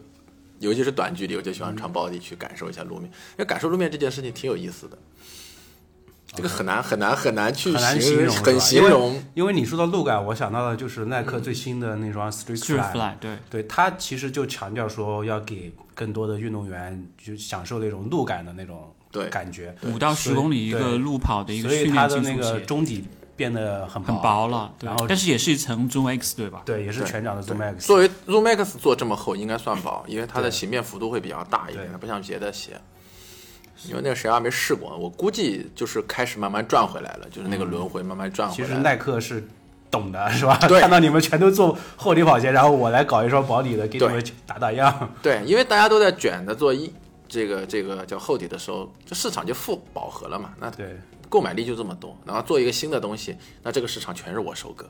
[0.59, 3.05] 尤其是短距离，我就喜欢穿薄底去感受一下路面。
[3.05, 4.99] 因为感受路面这件事情挺有意思的，
[6.35, 9.23] 这个很难很难很难去形容，很形容。
[9.35, 23.05] 因为你说到路感，我想到的就是耐克最新的那双 Street Fly，对对，它其实就强调说要给更多的运动员就享受那种路感的那种对感觉，五到十公里一个路跑的一个训练的那个，中底。
[23.37, 26.63] 变得很很薄了，然后但是也是一层 Zoom X 对吧？
[26.65, 27.87] 对，也是全掌的 Zoom X。
[27.87, 32.81] 作为 Zoom X 做这么厚，应该算薄，因为它的形变幅度会比较大一点，它不像别的鞋。
[33.89, 38.69] 因为那个谁还没试过，我估计就是开始慢慢转回来了，就是那个轮回慢慢转回来。
[38.69, 39.47] 其实耐克是
[39.91, 40.57] 懂的，是吧？
[40.57, 45.11] 看到你们全都做厚底跑鞋，然后我来搞一双薄底的，给你们打打样。
[45.21, 46.91] 对，因为大家都在卷着做一
[47.29, 50.55] 这个这个叫厚底的时候，这市场就负饱和了嘛。
[50.59, 50.97] 那对。
[51.29, 54.89] 购买力就这么多，然后做一个新的东西，那这个市场全是我收割，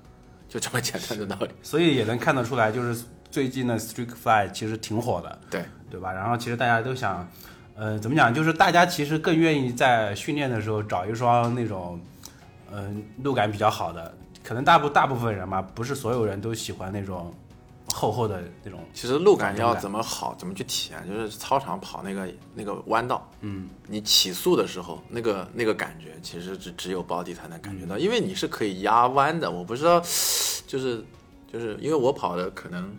[0.49, 1.51] 就这么简单的道理。
[1.63, 6.13] 所以也能看得出来，就是最近的 Street Fly 其实挺火的，对对吧？
[6.13, 7.29] 然后其实大家都想，
[7.75, 8.33] 呃，怎么讲？
[8.33, 12.01] 就是大家其实更愿意在训练的时候找一双那种，
[12.73, 14.15] 嗯、路感比较好的。
[14.43, 17.35] 可能大部大部分人嘛，不是所有人都喜欢那种
[17.89, 18.81] 厚厚的那种。
[18.93, 29.51] 其实路感要怎么好，怎么去体验，就是操场跑那个那个弯道，嗯，你起速的时候，那个那个感觉，其实只只有包底才能感觉到，因为你是可以压弯的。
[29.51, 30.01] 我不知道，
[30.67, 31.05] 就是
[31.53, 32.97] 就是因为我跑的可能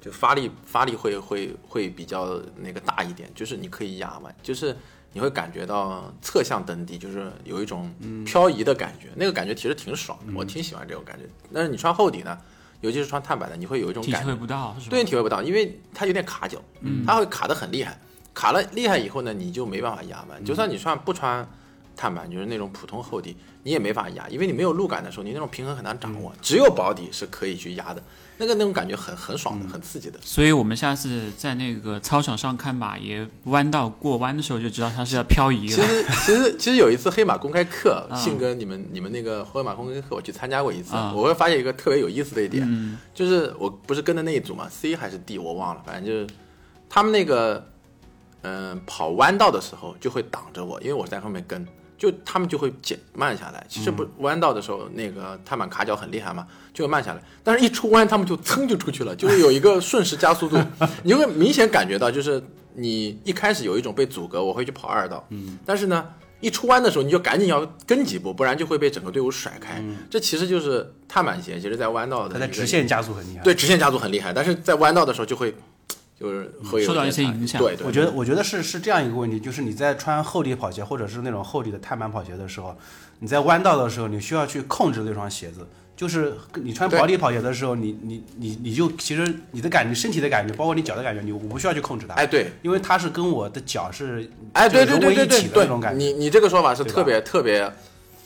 [0.00, 4.76] 就发力发力会会会比较那个大一点，就是你可以压弯，就是
[5.12, 7.90] 你会感觉到侧向蹬地，就是有一种
[8.24, 11.24] 漂移的感觉，那个感觉其实挺爽的，我挺喜欢这种感觉。
[11.52, 12.38] 但是你穿厚底呢，
[12.80, 16.58] 尤其是穿碳板的，你会有一种体感觉会不到，对，你体会不到，因为它有点卡脚，
[17.06, 17.98] 它会卡得很厉害。
[18.34, 20.44] 卡了厉害以后呢，你就没办法压弯。
[20.44, 21.48] 就算你穿不穿
[21.96, 26.30] 碳板，就是那种普通厚底，你也没法压，因为你没有路感的时候，你那种平衡很难掌握。
[26.42, 28.02] 只有薄底是可以去压的，
[28.38, 30.18] 那个那种感觉很很爽的，很刺激的。
[30.22, 35.74] 所以我们下次在那个操场上看马爷弯道过弯的时候，就知道他是要漂移了。
[35.74, 42.98] 其实其实其实有一次黑马公开课，啊 信哥你们你们那个黑马公开课我去参加过一次，啊我会发现一个特别有意思的一点，嗯。
[43.14, 46.26] 就是我不是跟的那一组嘛，C 还是 D 我忘了，反正就是
[46.88, 47.66] 他们那个
[48.42, 51.66] 嗯、跑弯道的时候就会挡着我，因为我在后面跟，
[51.96, 53.66] 就他们就会减慢下来。
[53.68, 57.22] 其实不弯道的时候，那个踏板卡脚很厉害嘛，就会慢下来。
[57.42, 60.58] 但是一出弯，他们就噌就出去了， 就是有一个瞬时加速度，
[61.02, 62.42] 你会明显感觉到，就是
[62.74, 66.06] 你一开始有一种被阻隔，我会去跑二道，嗯，但是呢。
[66.38, 69.82] 一出弯的时候，你就赶紧要跟几步，不然就会被整个队伍甩开。
[70.10, 73.42] 这其实就是踏板鞋，其实在弯道的它在直线加速很厉害。
[73.42, 75.52] 对，直线加速很厉害，但是在弯道的时候就会，
[76.18, 82.76] 就是会受到一些影响对对，我觉得，我觉得是是这样一个问题，就是你在穿厚底跑鞋或者是那种厚底的碳板跑鞋的时候，
[83.18, 85.66] 你在弯道的时候，你需要去控制那双鞋子。
[85.96, 96.04] 就是你穿薄底跑鞋的时候，你你你你就其实你的感觉、身体的感觉，包括你脚的感觉，你我不需要去控制它，哎对，因为它是跟我的脚是哎对对融为一对对对对体的那种，感觉。
[96.04, 97.72] 你你这个说法是特别特别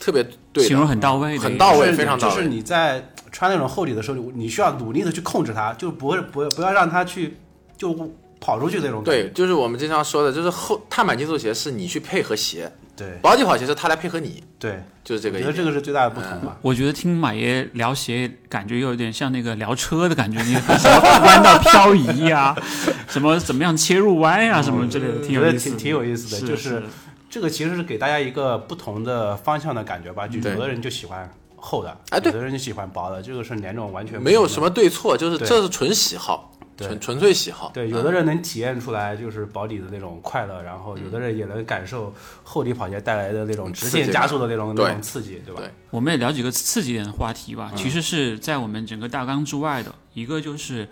[0.00, 7.36] 特别对，形容很到位，很到位就是非常到位就是你在穿那种厚底的时候，你需要努力的去控制它，就不会不不要让它去
[7.80, 7.96] 就
[8.38, 9.22] 跑出去那种感觉。
[9.22, 15.56] 对，就是我们经常说的，就是后碳板竞速鞋是你去配合鞋，对薄底跑鞋是它来配合你，对，就是这个我觉得个意思。
[15.56, 16.58] 这个是最大的不同吧。
[16.60, 22.54] 我觉得听马爷聊鞋，感觉有点像那个聊车的感觉，你什么弯道漂移呀、
[23.08, 26.82] 什么怎么样切入弯呀、什么之类的，挺有意思的，我觉得挺挺有意思的是就是
[27.30, 30.28] 这个其实是给大家一个不同的方向的感觉吧。
[30.28, 34.68] 就有的人就喜欢厚的，哎对有的人就喜欢薄的，这个是两种完全没有什么。
[34.68, 37.70] 对错，就是这是纯喜好，对纯纯粹喜好。
[37.74, 42.12] 对，有的人能体验出来就是保底的那种快乐，然后有的人也能感受
[42.42, 45.60] 厚底跑鞋带来的那种直线加速的那种那种刺激，对吧？
[45.60, 49.94] 对我们也聊几个刺激点的话题吧，其实是在我们整个大纲之外的。
[50.12, 50.88] 一个就是，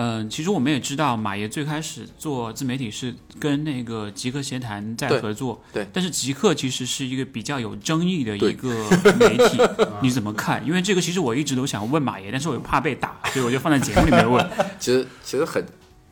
[0.00, 8.68] 嗯、其实我们也知道，马爷最开始做自媒体是跟那个极客协谈在合作，对但是极客其实是一个比较有争议的一个
[9.18, 9.58] 媒体，
[10.00, 10.64] 你怎么看？
[10.64, 14.48] 因为这个其实我一直都想问马爷，但是我又怕被打，所以我就放在节目里面问。
[14.78, 15.64] 其实其实很，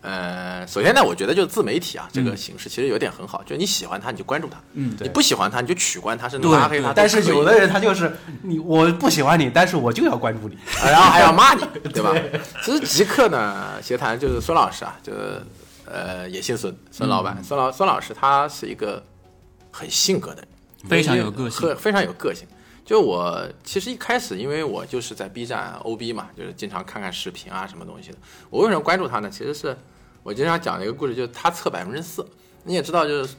[0.09, 6.93] 呃，首先呢，我觉得就是自媒体啊这嗯个形式其实有点很好，就是你喜欢他你就关注他，嗯你不喜欢他你就取关他，甚至拉黑他。
[6.95, 10.57] 但是有的人他就是你，我不喜欢你，但是我就要关注你。
[10.81, 12.15] 然后还要骂你， 对吧？
[12.63, 15.43] 其实极客呢，协谈就是孙老师啊，就是
[15.87, 19.03] 呃也姓孙，孙老嗯板，孙老孙老师他是一个
[19.73, 20.49] 很性格的人，
[20.89, 22.47] 非常有个性很非常有个性。
[22.85, 28.19] 就我其实一开始，因为我就是在 B 站 OB 嘛，就是经常看看视频啊什么东西的。
[28.49, 29.29] 我为什么关注他呢？
[29.29, 29.77] 其实是
[30.27, 32.27] 我经常讲的一个故事，就是他测百分之四。
[32.65, 33.35] 你也知道，就是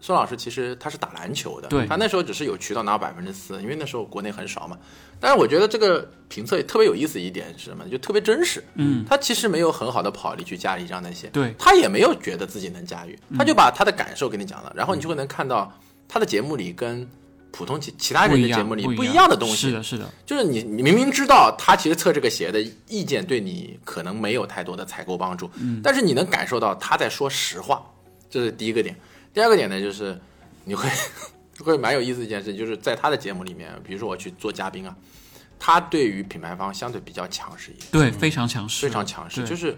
[0.00, 4.76] 孙老师其实他是打篮球的，对他那时候只是有渠道拿百分之四，因为那时候国内很少嘛。
[5.20, 7.88] 但是我觉得这个评测也特别有意思一点是什么？
[7.88, 8.60] 就特别真实。
[8.74, 15.72] 嗯，他其实没有很好的跑力去驾驭这样的鞋，对，他也没有觉得自己能驾驭，他就把他的感受给你讲了，然后你就会能看到
[16.08, 17.08] 他的节目里跟
[17.52, 27.84] 普通其其他人的节目里不一样的东西，是的，是的，就是你你明明知道他其实测这个鞋的意见对你可能没有太多的采购帮助，嗯，但是你能感受到他在说实话，
[28.30, 28.96] 这是第一个点。
[29.34, 30.18] 第二个点呢，就是
[30.64, 30.88] 你会
[31.62, 34.96] 会蛮有意思的一件事，就是在他的节目里面，比如说我去做嘉宾啊，
[35.58, 39.76] 他对于品牌方相对比较强势一点，对，非常强势，非常强势，就是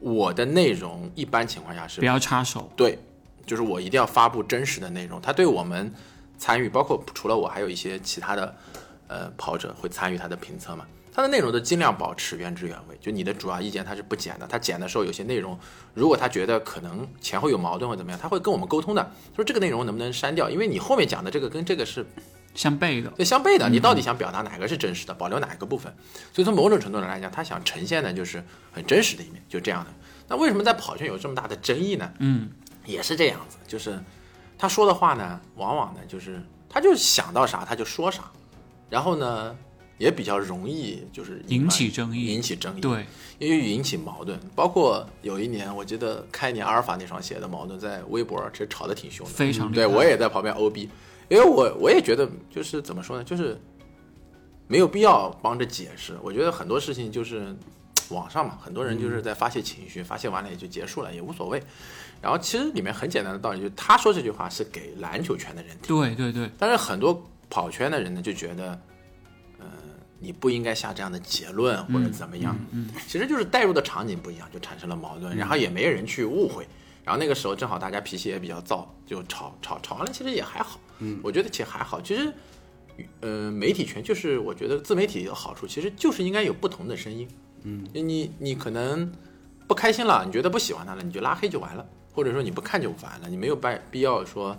[0.00, 2.98] 我的内容一般情况下是不要插手，对，
[3.46, 5.20] 就是我一定要发布真实的内容。
[5.20, 5.92] 他对我们
[6.40, 8.56] 参与，包括除了我，还有一些其他的
[9.08, 10.86] 呃跑者会参与他的评测嘛。
[11.12, 14.46] 他的内容都尽量保持原汁原味，就你的主要意见他是不剪的。
[14.46, 15.58] 他剪的时候有些内容，
[15.92, 22.06] 如果他觉得可能前后有矛盾或怎么样，他会跟我们沟通的，说这个内容能不能删掉，因为你后面讲的这个跟这个是
[22.54, 25.92] 相悖的，对相悖的，你到底想表达哪个是真实的，保留哪个部分？
[26.32, 29.90] 所以从某种程度上来讲，他想呈现的就是很真实的一面，就这样的。
[30.28, 32.10] 那为什么在跑圈有这么大的争议呢？
[32.20, 32.48] 嗯，
[32.86, 33.98] 也是这样子，就是
[34.60, 36.38] 他说的话呢，往往呢就是
[36.68, 38.30] 他就想到啥他就说啥，
[38.90, 39.56] 然后呢
[39.96, 42.26] 也比较容易就是引起争议。
[42.26, 43.06] 引起争议，对，
[43.38, 44.38] 因为引起矛盾。
[44.54, 50.76] 包括有一年，我记得开年阿尔法那双鞋的矛盾，在微博其实吵得挺凶的，非常对我也在旁边 OB，
[51.30, 53.58] 因为我我也觉得就是怎么说呢，就是
[54.66, 56.14] 没有必要帮着解释。
[56.22, 57.56] 我觉得很多事情就是
[58.10, 61.62] 网上嘛，很多人就是在发泄情绪，发泄完了也就结束了，也无所谓。
[62.22, 68.78] 然后其实里面很简单的道理，就是他说这句话是给篮球圈的人听，对对对，但是很多跑圈的人呢就觉得，
[69.58, 69.66] 呃，
[70.18, 72.54] 你不应该下这样的结论或者怎么样。
[72.72, 76.66] 嗯，其实就是带入的场景不一样，就产生了矛盾，然后也没人去误会。
[77.02, 80.78] 然后那个时候正好大家脾气也比较燥，就吵吵吵完了，其实也还好。
[80.98, 81.98] 嗯，我觉得其实还好。
[82.00, 82.32] 其实，
[83.20, 87.26] 呃，媒体圈就是我觉得自媒体的好处，其实就是应该有不同的声音。
[87.62, 89.10] 嗯，你你可能
[89.66, 94.56] 不开心了，你觉得不喜欢他了，你就拉黑就完了，或者说你不看就完了，你没有办必要说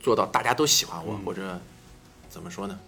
[0.00, 1.58] 做到大家都喜欢我，或者
[2.28, 2.78] 怎么说呢？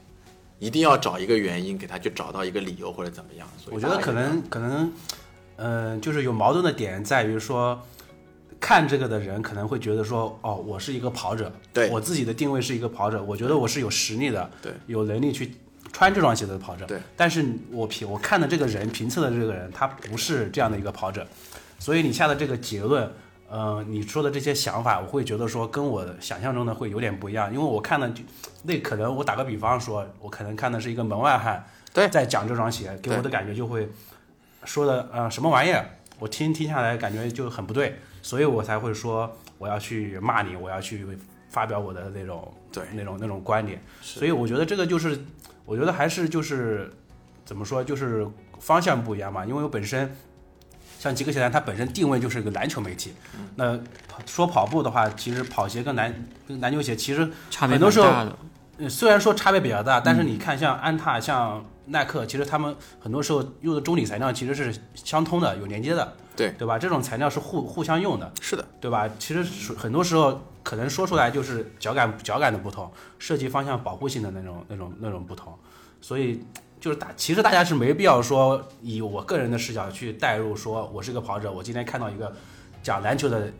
[0.59, 3.49] 一定要找一个原因给他去找到一个理由或者怎么样。
[3.59, 4.93] 所以我觉得可能可能，
[5.57, 7.81] 嗯、就是有矛盾的点在于说，
[8.61, 15.53] 看这个的人可能会觉得说，哦，我是一个跑者，对我自己的定位是一个跑者，我觉得我是有实力的，对，有能力去
[15.93, 17.01] 穿这双鞋子的跑者，对。
[17.17, 21.27] 但是我评我看的这个人评测的这个人，他不是这样的一个跑者，
[21.81, 23.11] 所以你下的这个结论。
[23.53, 28.23] 呃，你说的这些想法，我会觉得说跟我想象中的会有点不一样，因为我看的就
[28.63, 32.09] 那可能我打个比方说，我可能看的是一个门外汉，对。
[32.09, 33.87] 在讲这双鞋，给我的感觉就会
[34.65, 35.85] 说的呃什么玩意儿，
[36.19, 41.07] 我听听下来感觉就很不对，所以我才会说我要去骂你，我要去
[41.51, 42.83] 发表我的那种对。
[42.95, 45.23] 那种那种观点，所以我觉得这个就是，
[45.67, 46.91] 我觉得还是就是
[47.45, 48.27] 怎么说，就是
[48.59, 50.11] 方向不一样嘛，因为我本身。
[51.03, 53.13] 像极客鞋坛，它本身定位就是一个篮球媒体。
[53.57, 53.77] 那
[54.25, 56.15] 说跑步的话，其实跑鞋跟篮
[56.47, 57.29] 跟篮球鞋其实
[57.59, 58.09] 很多时候
[58.89, 66.79] 虽然说差别比较大，但是你看像安踏、像耐克，其实他们很多时候用的中底材料其实是相通的，有连接的，对对吧？
[66.79, 69.11] 这种材料是互互相用的，是的，对吧？
[69.19, 72.89] 其实是很多时候可能说出来就是脚感脚感的不同，
[73.19, 75.53] 设计方向保护性的那种那种那种不同，
[76.01, 76.45] 所以
[76.83, 82.35] 就是大其实大家是没必要说以我个人的视角去代入，说我是个跑者，我今天看到一个
[82.83, 83.53] 讲篮球的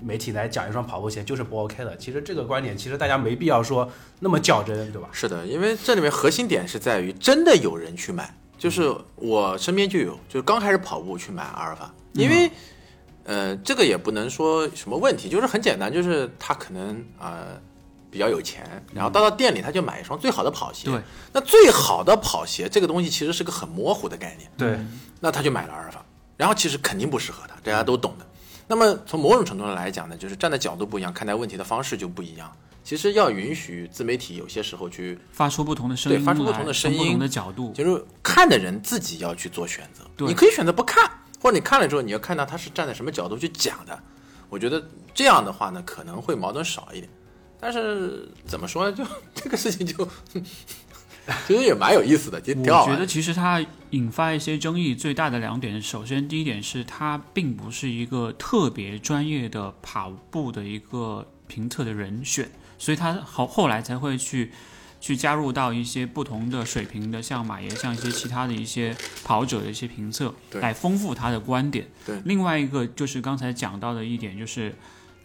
[0.00, 1.96] 媒体来讲一双跑步鞋就是不 OK 的。
[1.96, 3.90] 其实这个观点其实大家没必要说
[4.20, 5.08] 那么较真，对吧？
[5.10, 12.48] 是的，因为这里面核心点是在于真的有人去买，就是我身边就有，就是刚开始跑步去买阿尔法，因为、
[13.24, 17.60] 呃这个也不能说什么问题，就是很简单，就是他可能呃
[18.12, 21.00] 比较有钱，然后到到店里他就买一双最好的跑鞋，对，
[21.32, 24.78] 那最好的跑鞋这个东西其实是个很模糊的概念，对，
[25.18, 26.04] 那他就买了阿尔法，
[26.36, 28.26] 然后其实肯定不适合他，大家都懂的。
[28.68, 32.52] 那么从某种程度上来讲呢，就是站的角度不一样，看待问题的方式就不一样。
[32.84, 40.04] 其实要允许自媒体有些时候去，发出不同的声音，对发出不同的声音不同的角度，就是看的人自己要去做选择。
[40.16, 41.10] 对你可以选择不看，
[41.40, 43.98] 或者你看了之后，你要看到他是站在什么角度去讲的。
[44.48, 44.84] 我觉得
[45.14, 47.08] 这样的话呢，可能会矛盾少一点。
[47.64, 50.04] 但是怎么说呢，就这个事情就
[51.46, 52.90] 其实也蛮有意思的，也挺好的。
[52.90, 62.50] 我觉得其实它引发一些争议最大的两点，首先第一点是它并不是一个特别专业的跑步的一个评测的人选，
[62.80, 64.50] 所以他后后来才会去
[65.00, 71.86] 去加入到一些不同的水平的，像马爷，像一些其他的一些跑者的一些评测，来丰富他的观点。
[72.04, 74.74] 对另外一个就是刚才讲到的一点，就是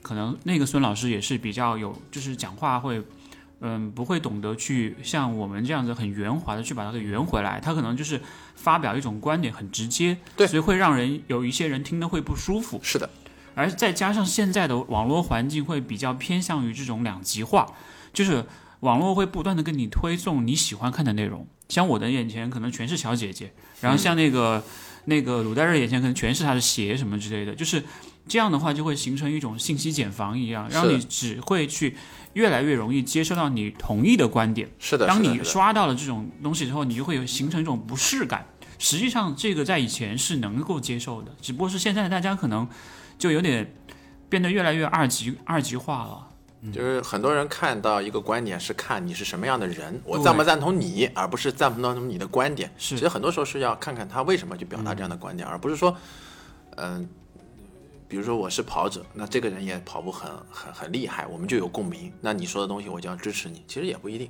[0.07, 3.03] 可能那个孙老师也是比较有，就是讲话会。
[3.59, 8.21] 嗯，不会懂得去像我们这样子很圆滑的去把它给圆回来，他可能就是
[8.53, 12.79] 发表一种观点很直接，对所以会让人有一些人听得会不舒服。
[12.83, 13.09] 是的，
[13.55, 17.65] 而再加上现在的网络环境会比较偏向于这种两极化，
[18.13, 18.45] 就是
[18.81, 21.47] 网络会不断的跟你推送你喜欢看的内容。
[21.67, 23.51] 像我的眼前可能全是小姐姐，
[23.81, 24.63] 然后像那个、
[25.05, 27.83] 那个鲁代日眼前可能全是他的鞋什么之类的，就是
[28.27, 31.95] 这样的话就会形成一种信息茧房一样，让你只会去
[32.33, 34.69] 越来越容易接受到你同意的观点。
[34.79, 35.07] 是的。
[35.07, 38.45] 当你刷到了这种东西之后，你就会有形成一种不适感。
[38.79, 42.67] 实际上，这个在以前是能够接受的，只不过是现在大家可能
[43.17, 43.73] 就有点
[44.29, 46.27] 变得越来越二级二级化了。
[46.73, 52.69] 就是很多人看到一个观点是看你是什么样的人，我赞不赞同你，而不是赞不赞同你的观点。
[52.77, 55.95] 是其实很多时候是要看看他为什么去表达这样的观点，而不是说，
[56.75, 57.07] 嗯、
[58.07, 63.63] 比如说我是跑者，那这个人也跑步很很很厉害，我们就有共鸣，那你说的东西我就要支持你。
[63.67, 64.29] 其实也不一定，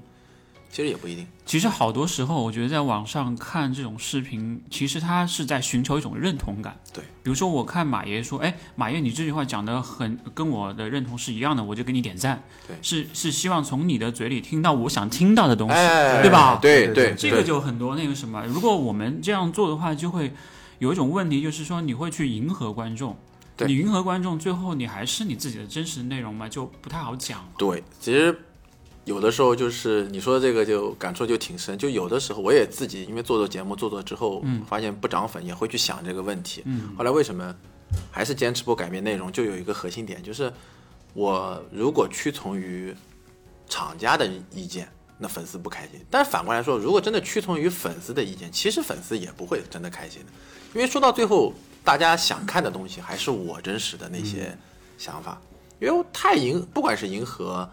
[0.72, 1.28] 其实也不一定。
[1.46, 6.76] 其实好多时候，我觉得在网上看这种视频，其实他是在寻求一种认同感。
[6.92, 12.44] 对，比如说我看马爷说，哎，马爷你这句话讲的很跟我的认同是一样的，我就给你点赞。
[12.68, 16.58] 对是是希望从你的嘴里听到我想听到的东西，哎，对吧？
[16.60, 20.34] 对对这个就很多那个什么，如果我们这样做的话，就会
[20.80, 23.16] 有一种问题，就是说你会去迎合观众。
[23.58, 27.52] 对你迎合观众，最后你还是你自己的真实内容嘛，就不太好讲。
[27.58, 28.40] 对，其实
[29.04, 36.62] 有的时候就是你说的这个就感触就挺深，就有的时候我也自己因为做做节目做做之后，嗯发现不涨粉也会去想这个问题。
[36.66, 37.56] 嗯，后来为什么
[38.12, 39.32] 还是坚持不改变内容？
[39.32, 40.52] 就有一个核心点，就是
[41.14, 42.94] 我如果屈从于
[43.68, 44.88] 厂家的意见，
[45.18, 46.00] 那粉丝不开心。
[46.12, 50.28] 但是反过来说，如果真的屈从于粉丝的意见，其实粉丝也不会真的开心的，
[50.76, 51.54] 因为说到最后，
[51.88, 54.58] 大家想看的东西还是我真实的那些
[54.98, 55.40] 想法。
[55.80, 57.70] 因为太迎，不管是迎合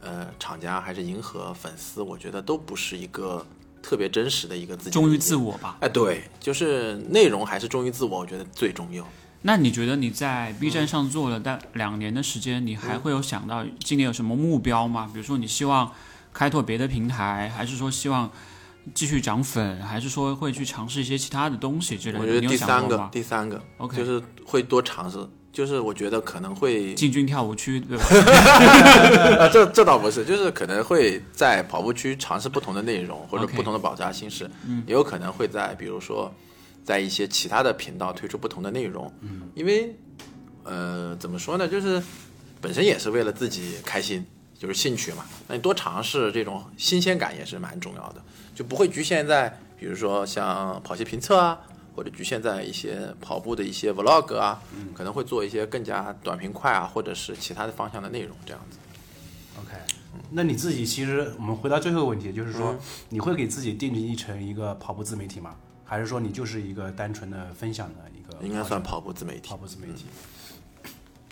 [0.00, 3.46] 呃厂家还是迎合粉丝，我觉得都不是一个
[3.80, 5.76] 特别真实的一个自己忠于自我吧。
[5.80, 9.06] 哎，对，就是内容还是忠于自我，我觉得最重要。
[9.42, 15.08] 那你觉得你在 B 站上做了大两年的时间，你还会有想到今年有什么目标吗？
[15.12, 15.92] 比如说你希望
[16.32, 18.28] 开拓别的平台，还是说希望
[18.94, 22.20] 继续涨粉，还是说会去尝试一些其他的东西之类的？
[22.20, 25.18] 我觉得第三个第三个 OK 就是会多尝试，
[25.52, 28.04] 就是我觉得可能会，进军跳舞区，对吧？
[29.44, 34.50] 啊，这这倒不是，就是可能会在跑步区尝试不同的内容或者不同的爆炸形式，
[34.86, 36.32] 也有可能会在比如说
[36.84, 39.96] 在一些其他的频道推出不同的内容，嗯，因为
[40.64, 42.02] 呃怎么说呢，就是
[42.60, 44.24] 本身也是为了自己开心，
[44.58, 48.22] 就是兴趣嘛，那你多尝试这种新鲜感也是蛮重要的，
[48.56, 51.60] 就不会局限在比如说像跑鞋评测啊。
[51.94, 54.60] 或者局限在一些跑步的一些 vlog 啊，
[54.92, 58.76] 可能会做一些更加短平快啊，或者是其他的方向的内容这样子。
[59.58, 59.72] OK，
[60.30, 62.78] 那你自己其实我们回到最后一个问题，就是说嗯
[63.08, 65.56] 你会给自己定义成一个跑步自媒体吗？
[65.86, 68.46] 还是说你就是一个单纯的分享的一个？
[68.46, 70.04] 应该算跑步自媒体跑，步自媒体。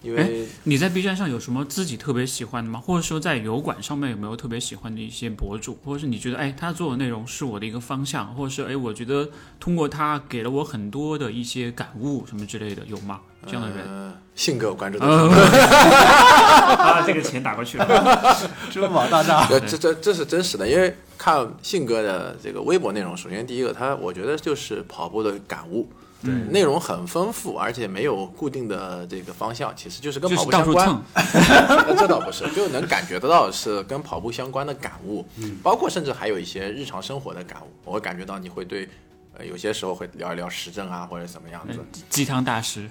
[0.05, 2.79] 因为你在 B 站上有什么自己特别喜欢的吗？
[2.79, 9.29] 或者说在油管上面有没有特别喜欢的一些博主，或者是你觉得哎他做的内容是我的一个方向，或者是哎我觉得
[9.59, 13.21] 通过他给了我很多的一些感悟什么之类的，有吗？
[13.47, 13.87] 这样的人？
[13.87, 17.87] 呃、性格我关注的啊，这个钱打过去了。
[18.73, 19.47] 支付宝大账。
[19.49, 25.87] 多，这这这是真实的，因为看信哥的这个微博内容，首先第一个，他我觉得就是跑步的感悟，
[26.25, 31.03] 对内容很丰富，而且没有固定的这个方向，其实就是跟跑步相关。
[31.99, 35.25] 这倒不是，就能感觉得到是跟跑步相关的感悟，
[35.63, 38.89] 包括甚至还有一些日常生活的感悟，我会感觉到你会对，
[39.37, 42.89] 呃，有些时候会聊一聊时政啊，或者怎么样子，鸡汤大师。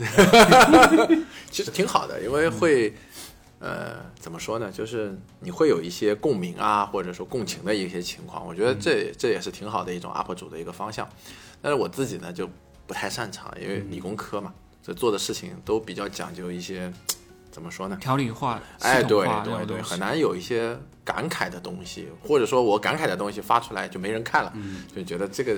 [1.50, 2.94] 其实挺好的，因为会，
[3.60, 4.72] 呃，怎么说呢？
[4.72, 8.46] 就是你会有一些共鸣啊，或者说共情的一些情况。
[8.46, 11.08] 我觉得这这也是挺好的一种 UP 主的一个方向。
[11.62, 12.50] 但是我自己呢就
[12.94, 16.94] 不太擅长，因为理工科嘛，所以做的事情都比较讲究一些，
[17.52, 17.98] 怎么说呢？
[18.00, 24.54] 条理化、哎，对对对，很难有一些感慨的东西，或者说我感慨的东西发出来就没人看了，
[24.96, 25.58] 就觉得这个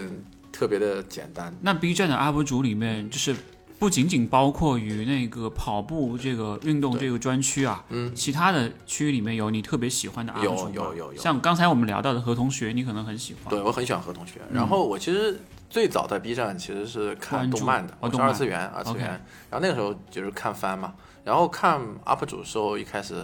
[0.50, 1.54] 特别的简单。
[1.60, 3.36] 那 B 站的 UP 主里面，就是
[3.78, 10.72] 不仅仅包括于那个跑步这个运动这个专区啊，嗯，其他的区域里面有你特别喜欢的 UP 有主吗？
[10.74, 13.50] 有有有像刚才我们聊到的何同学，你可能很喜欢。
[13.50, 15.38] 对我很喜欢何同学，然后我其实
[15.70, 19.08] 最早在 B 站其实是看动漫的，我是二次元，二次元。
[19.50, 20.94] 然后那个时候就是看番嘛，
[21.24, 23.24] 然后看 UP 主的时候，一开始。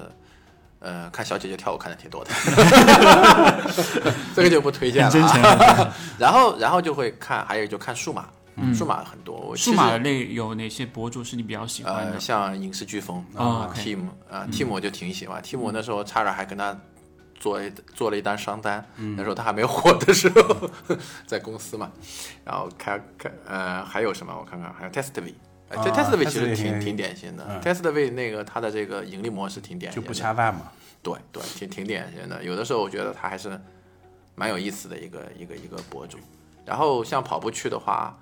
[0.83, 2.31] 呃，看小姐姐跳舞看的挺多的，
[4.35, 8.27] 这个就不推荐了、 然后，然后就会看，还有就看数码，
[8.73, 9.37] 数码很多。
[9.37, 12.19] 我数码类有哪些博主是你比较喜欢呃，的？
[12.19, 15.39] 像影视飓风哦啊 OK，Team 啊，Team 我就挺喜欢。
[15.43, 16.75] Team 那时候差点还跟他
[17.41, 18.85] 做一做了一单商单，
[19.17, 20.69] 那时候他还没火的时候，
[21.25, 21.91] 在公司嘛。
[22.45, 24.33] 然后开开呃还有什么？
[24.37, 30.71] 我看看，还有啊 Testv 其实挺挺挺典型的嗯，Testv 那个它的这个盈利模式挺典型的，就不恰饭嘛。
[31.01, 32.43] 对对，挺挺典型的。
[32.43, 33.59] 有的时候我觉得他还是
[34.35, 36.17] 蛮有意思的一个一个一个博主。
[36.63, 38.15] 然后像跑步区的话，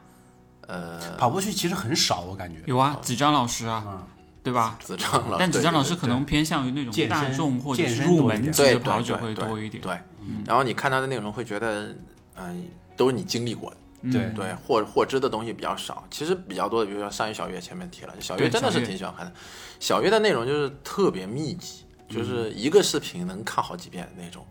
[0.67, 2.61] 呃，跑步区其实很少，我感觉。
[2.67, 4.07] 有啊，几张老师啊，嗯
[4.41, 4.77] 对吧？
[4.81, 9.81] 子章老，但子对对对章老师可能偏向于那种大众或者入门级的对者会多一点。
[9.81, 9.97] 对，
[10.45, 11.95] 然后你看他的内容会觉得，
[12.35, 12.65] 嗯、
[12.95, 16.03] 都是你经历过的，嗯对对，获获知的东西比较少。
[16.09, 19.31] 其实比较多的，比如说上一小月前面提了，小月真的是挺喜欢看的。
[19.79, 24.45] 小月的内容就是特别密集，就是一个视频能看好几遍那种，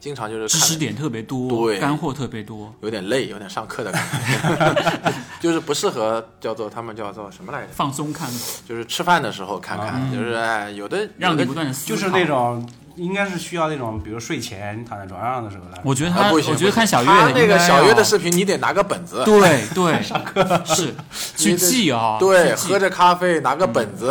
[0.00, 2.74] 经常就是知识点特别多，对干货特别多。
[2.80, 7.68] 有点累，有点上课的感觉， 就是不适合叫做他们叫做什么来着？
[7.72, 8.26] 放松看，
[8.66, 11.90] 就是吃饭的时候看看，就是哎，有的让有的你不断的思考。
[11.94, 15.78] 就是那种应该是需要那种，比如睡前躺在床上的时候来。
[15.84, 20.94] 我觉得他，啊不行我觉得看小月那个小月的视频，你得拿个本子，对对， 上课是
[21.36, 24.08] 去记啊，对，喝着咖啡，拿个本子，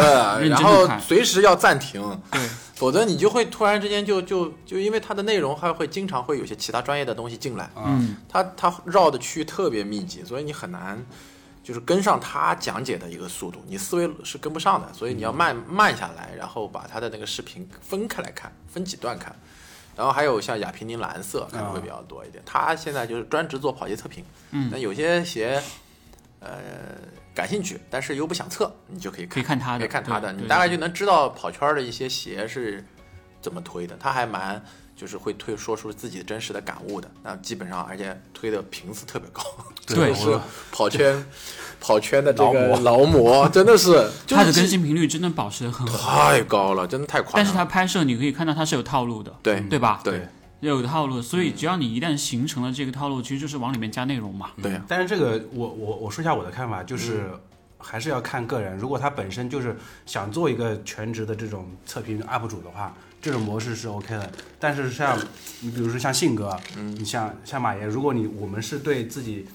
[0.49, 1.99] 然后随时要暂停，
[2.31, 2.41] 对
[2.79, 10.97] 否则你就会突然之间就就就因为它的内容还会经常会有些其他专业的东西进来，嗯，它它绕的区域特别密集，所以你很难
[11.61, 19.35] 就是跟上它讲解的一个速度，你思维是跟不上的，所以你要慢慢下来，然后把它的那个视频分开来看，分几段看。
[19.97, 24.69] 然后还有像亚平宁蓝色可能会比较多一点，他现在就是专职做跑鞋测评，嗯。
[24.71, 25.61] 那有些鞋，
[26.39, 26.49] 呃，
[27.39, 32.83] 感兴趣，但是又不想测，你就可以看可以看他的可以看他的，你大概就能知道跑圈的一些鞋是
[33.41, 33.95] 怎么推的。
[33.97, 34.61] 他还蛮
[34.93, 39.41] 就是会推说出自己真实的感悟的，那基本上而且推的频次特别高，
[39.87, 40.37] 对是
[40.69, 41.25] 跑圈
[41.79, 43.93] 跑圈的这个劳模，真的是
[44.27, 47.35] 就 是他的更新频率真的保持的很好，太高了，真的太夸张。
[47.37, 50.01] 但是他拍摄你可以看到他是有套路的，对对吧？
[50.03, 50.27] 对
[50.67, 54.51] 有套路，所以只要你一旦形成了这个套路，其实就是往里面加内容嘛。
[54.61, 57.39] 对但是这个我我我说一下我的看法，就是嗯
[57.77, 58.77] 还是要看个人。
[58.77, 59.73] 如果他本身就是
[60.05, 64.29] 想做一个全职的这种测评 UP 主的话，这种模式是 OK 的。
[64.59, 65.17] 但是像
[65.61, 69.45] 你比如说像信哥，嗯你像像马爷，如果你我们是对自己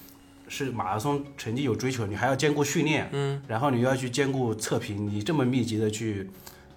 [0.47, 6.27] 是马拉松成绩有追求，你还要兼顾训练，嗯，然后你又要去兼顾测评，你这么密集的去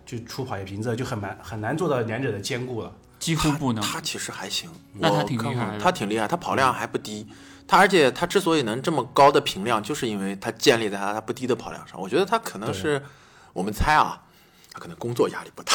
[0.05, 2.93] 去出跑鞋评测，就很难很难做到两者的兼顾了。
[3.19, 3.83] 几乎不能。
[3.83, 7.27] 他其实还行，那他挺厉害的他挺厉害，他跑量还不低。
[7.67, 12.01] 他而且他之所以能这么高的评量，就是因为他建立在他他不低的跑量上。
[12.01, 13.03] 我觉得他可能是
[13.53, 14.23] 我们猜啊，
[14.73, 15.73] 他可能工作压力不大。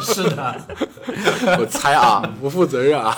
[0.00, 0.66] 是的，
[1.58, 3.16] 我猜啊，不负责任啊。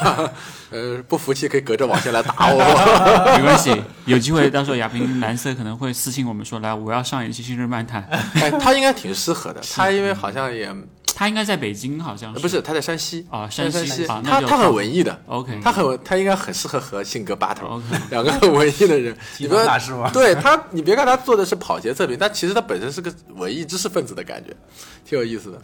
[0.71, 2.59] 呃，不服气可以隔着网线来打我。
[3.37, 8.03] 没关系，有机会到时候亚平蓝色可能会私信我们说，来，我要上一期新日漫谈。
[8.35, 9.61] 哎，他应该挺适合的。
[9.75, 10.75] 他因为好像也
[11.15, 15.19] 他应该在北京，好像呃不是他在山西啊在山西西，他他很文艺的。
[15.27, 20.11] OK 他很他应该很适合和性格 battle，OK 两个很文艺的人， 你不要大师吗？
[20.13, 24.55] 对他，你别看他做的是跑鞋测评，但其实他本身是个文艺知识分子的感觉，
[25.05, 25.63] 挺有意思的。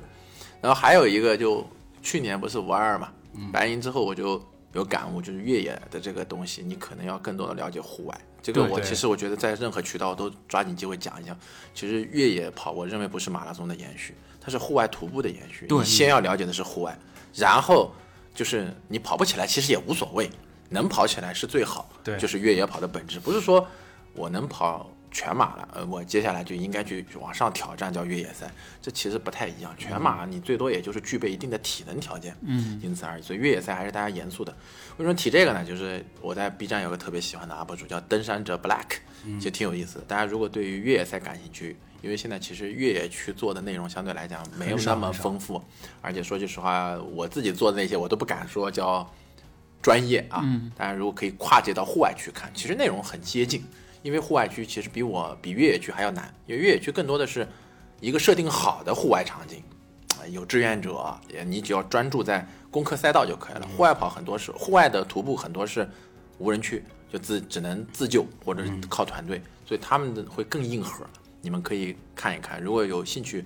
[0.61, 1.67] 然后还有一个，就
[2.03, 3.09] 去年不是五二嘛，
[3.53, 4.43] 白银之后我就
[4.73, 8.21] 有感悟，就是越野的这个东西，你可能要更多的了解户外。
[8.43, 11.37] 这个我其实我觉得在任何渠道都抓紧机会讲一讲。
[11.75, 14.15] 其实越野跑，我认为不是马拉松的延续，
[14.51, 15.67] 它是户外徒步的延续。
[15.67, 16.99] 对你先要了解的是户外，
[17.35, 17.93] 然后
[18.35, 20.29] 就是你跑不起来，其实也无所谓，
[20.69, 21.89] 能跑起来是最好。
[22.03, 23.65] 对就是越野跑的本质，不是说
[24.15, 29.75] 我能跑全马了，呃，我接下来就应该去往上挑战叫越野赛，这其实不太一样。
[29.77, 33.23] 全马你最多也就是具备一定的体能条件，嗯，因此而已。
[33.23, 34.53] 所以越野赛还是大家严肃的。
[34.97, 35.65] 为什么提这个呢？
[35.65, 40.05] 就是我在 B 站有个特别喜欢的 UP 主叫登山者 Black，其实挺有意思的。
[40.07, 45.63] 大家如果对于越野赛感兴趣，因为现在其实越野区做的内容相对来讲没有那么丰富，
[46.01, 49.09] 而且说句实话，我自己做的那些我都不敢说叫
[49.83, 50.41] 专业啊。
[50.43, 53.65] 嗯，大家如果可以跨界到户外去看，其实内容很接近，
[54.03, 57.47] 因为户外区其实比我比越野区还要难，因为越野区更多的是
[58.01, 59.63] 一个设定好的户外场景，
[60.19, 63.67] 啊，有志愿者，也你只要专注在攻克赛道就可以了。
[63.77, 65.87] 户外跑很多是户外的徒步很多是
[66.39, 66.83] 无人区，
[67.13, 71.05] 就自只能自救或者是靠团队，所以他们的会更硬核。
[71.43, 73.45] 你们可以看一看，如果有兴趣，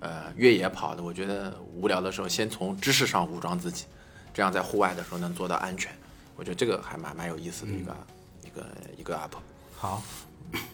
[0.00, 3.84] 呃，越野跑的，我觉得无聊的时候先从知识上武装自己，
[4.32, 5.92] 这样在户外的时候能做到安全。
[6.36, 7.96] 我觉得这个还蛮蛮有意思的一个、
[8.42, 8.66] 一个
[8.98, 9.36] 一个 UP。
[9.76, 10.02] 好，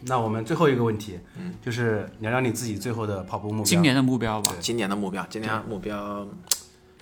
[0.01, 3.65] 那我们最后一个问题，嗯就是聊聊你自己最后的跑步目标。
[3.65, 4.55] 今年的目标吧。
[4.61, 6.27] 今年的目标，今年目标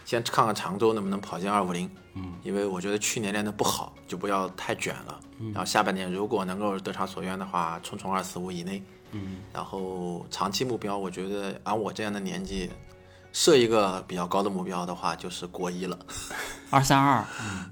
[0.04, 1.88] 先看看常州能不能跑进二五零。
[2.14, 5.20] 嗯，因为我觉得去年练的不好，就不要太卷了。
[5.52, 8.82] 然后下半年如果能够得偿所愿的话，冲冲二四五以内。
[9.12, 12.70] 嗯，然后长期目标，我觉得按我这样的年纪，
[13.32, 15.98] 设一个比较高的目标的话，就是国一了。
[16.70, 17.24] 二三二，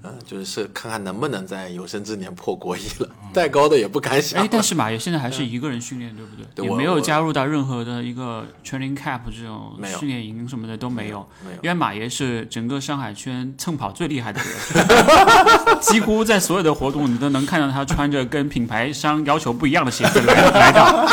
[0.03, 3.09] 嗯，就是看看能不能在有生之年破国一了。
[3.33, 4.41] 再高的也不敢想。
[4.41, 6.45] 哎，但是马爷现在还是一个人训练，对不对？
[6.55, 11.27] 对也没有加入到任何的一个 training camp 这种训练营什么的都没有。
[11.43, 21.05] 没有因为马爷是整个上海圈蹭跑最厉害的人， 几乎在所有的活动你都能看到他穿着跟品牌商要求不一样的鞋子来来到，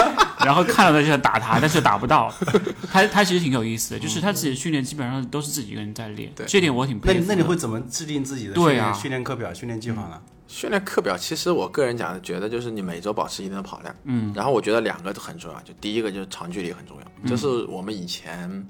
[0.45, 2.33] 然后看到他就想打他，但是打不到。
[2.91, 7.27] 他他其实挺有意思的，就是他自己的训练基本上都是自己一个人在练，对这点我挺佩服的。
[7.29, 10.23] 那你会怎么制定自己的训练、训练课表、训练计划呢？
[10.47, 18.69] 训练课表，其实我个人讲的，觉得就是你每周保持一定的跑量，嗯，然后我觉得两个都很重要，就第一个就是长距离很重要，这是我们以前，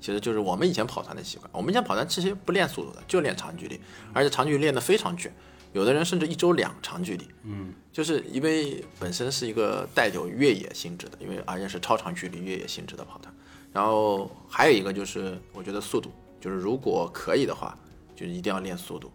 [0.00, 3.78] 其实就是我们以前跑团的习惯，我们以前跑团其实不练速度的，就练长距离，
[4.14, 5.32] 而且长距离练得非常卷，
[5.74, 13.32] 有的人甚至一周两长距离，嗯，就是因为本身是一个带有越野性质的，因为而且是超长距离越野性质的跑团，
[13.72, 16.10] 然后还有一个就是我觉得速度，
[16.40, 17.78] 就是如果可以的话，
[18.14, 19.10] 就是一定要练速度。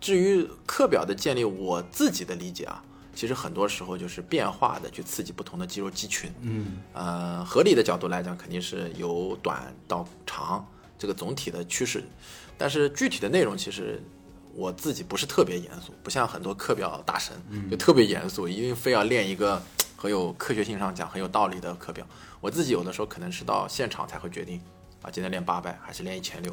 [0.00, 2.82] 至于课表的建立，我自己的理解啊，
[3.14, 6.32] 其实很多时候就是变化的去刺激不同的肌肉肌群。
[6.40, 10.66] 嗯，呃，合理的角度来讲，肯定是由短到长
[10.98, 12.02] 这个总体的趋势，
[12.56, 14.02] 但是具体的内容其实
[14.54, 17.34] 我自己不是特别严肃，不像很多课表大神
[17.70, 19.62] 就特别严肃，一定非要练一个
[19.96, 22.06] 很有科学性上讲很有道理的课表。
[22.40, 24.58] 我自己有的时候可能是到现场才会决定
[25.02, 26.50] 啊，今天练八百还是练一千六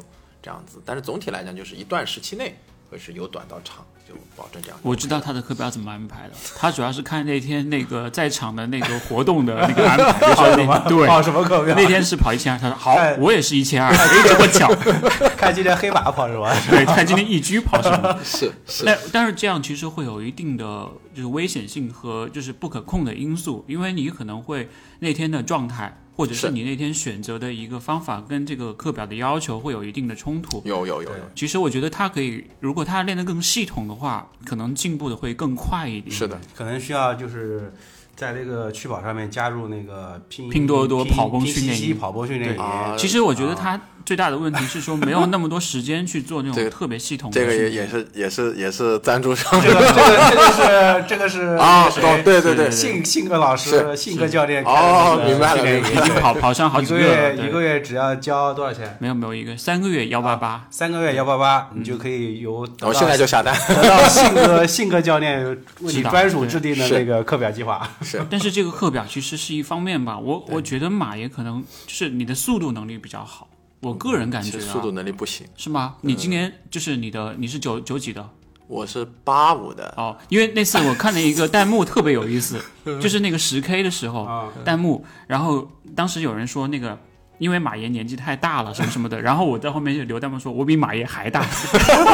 [0.48, 2.56] 这样子，但是总体来讲就是一段时期内
[2.90, 4.78] 会是由短到长，就保证这样。
[4.80, 11.06] 我知道他的课表怎么安排的，他主要是看那天那个在场的那个活动的那个安排，就是跑什么那对。
[11.06, 11.74] 跑什么课表？
[11.76, 14.74] 那天是跑一千二，他说好哎，我也是一千二，哎，这么巧，
[15.36, 16.50] 看今天黑马跑什么？
[16.70, 18.18] 对，看今天一居跑什么。
[18.24, 24.70] 是是但但是这样其实会有一定的就是危险性和就是不可控的因素，因为你可能会
[25.00, 30.60] 那天的状态，或者是是你那天选择的一个方法跟这个课表的要求会有一定的冲突。
[30.64, 36.10] 有有有有，其实我觉得他可以，如果他练得更系统的话，可能进步的会更快一点。
[36.10, 37.72] 是的，可能需要就是
[38.16, 42.60] 在这个趣跑上面加入那个拼拼多多跑步训练跑步训练营。
[42.60, 51.86] 啊其实我觉得他最大的问题是说没有 那么多时间去做那种特别系统的这个也也是也是也是赞助商这个这个这个是 这个是啊，
[52.24, 58.96] 对对对，信信哥老师、是信哥教练哦明白了已经跑跑上好几个月一个月只要交多少钱？
[58.98, 63.54] 没有没有一个三个月幺八八，三个月幺八八，你就可以由我现在就下单。
[63.68, 65.44] 得到信哥信哥教练
[65.80, 67.86] 为你专属制定的那个课表计划。
[68.00, 68.24] 是。
[68.30, 73.46] 但是这个课表其实是一方面吧，我我觉得马也可能就是你的速度能力比较好，
[73.80, 75.96] 我个人感觉啊，速度能力不行，是吗？
[76.02, 78.28] 你今年就是你的你是九九几的？
[78.66, 82.60] 我是八五的，哦，因为那次我看了一个弹幕特别有意思，
[83.00, 86.98] 就是那个十 K 的时候啊弹幕，然后当时有人说那个。
[87.38, 91.46] 因为马爷年纪太大了，什么什么的，然后我在后面就留弹幕说，我比马爷还大，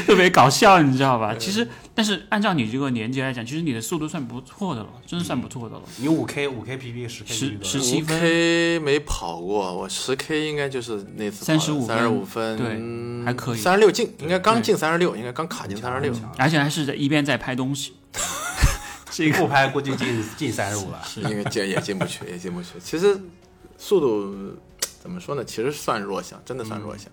[0.05, 1.33] 特别搞笑，你知道吧？
[1.35, 5.81] 其实，但是按照你这个年纪来讲，其实你的速度算不错的了，真的算不错的了。
[5.97, 16.13] 你五 K 五 K PP 十 K 十十七分 K 没跑过，我十 K 应该就是那次三十五三十五分，对还可以三十六进，应该刚进三十六，应该刚卡进三十六。
[16.37, 17.93] 而且还是在一边在拍东西，
[19.11, 21.01] 这个不拍估计进进三十五了。
[21.29, 22.69] 因为进也进不去，也进不去。
[22.79, 23.19] 其实
[23.77, 24.55] 速度
[25.01, 25.43] 怎么说呢？
[25.43, 27.07] 其实算弱项，真的算弱项。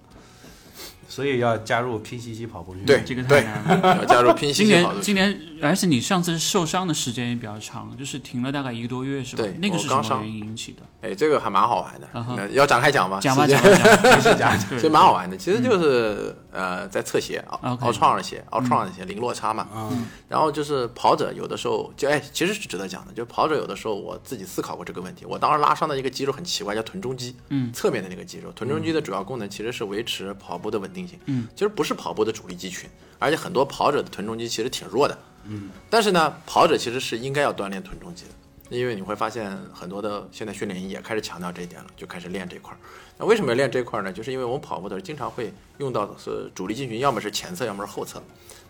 [1.13, 3.03] 所以要加入拼夕夕跑步群对。
[3.05, 3.99] 这个太对，难了。
[3.99, 5.15] 要加入拼今西西跑今。
[5.15, 9.53] 年今年，而且你上次受伤的时间也比较长，就是停了大概一个多月，是吧对？
[9.61, 10.81] 那个是什么我刚上原因引起的？
[11.03, 13.21] 哎，这个还蛮好玩的要展开讲吗？
[13.21, 13.69] 讲吧，讲吧，
[14.25, 19.69] 讲讲对其实蛮好玩的，其实就是、呃，在侧鞋，奥奥创的鞋，奥创的鞋，零落差嘛。
[19.75, 25.25] 嗯然后就是跑者有的时候就哎，其实是值得讲的，就跑者有的时候我自己思考过这个问题。
[25.25, 28.53] 我当时拉伤的一个肌肉很奇怪，叫臀中肌，嗯，侧面的那个肌肉。
[28.53, 32.89] 臀中肌的主要功能其实是维持跑步的稳定性，嗯，其实不是跑步的主力肌群，
[33.19, 38.31] 而且很多跑者的臀中肌其实挺弱的，嗯，但是呢，跑者其实是应该要锻炼臀中肌的。
[38.79, 42.79] 因为你会发现很多的现在训练营也开始强调这一点了，就开始练这块儿。
[43.19, 44.13] 那为什么要练这块儿呢？
[44.13, 48.23] 就是因为我们跑步的时候经常会用到的是主力肌群，要么是前侧，要么是后侧。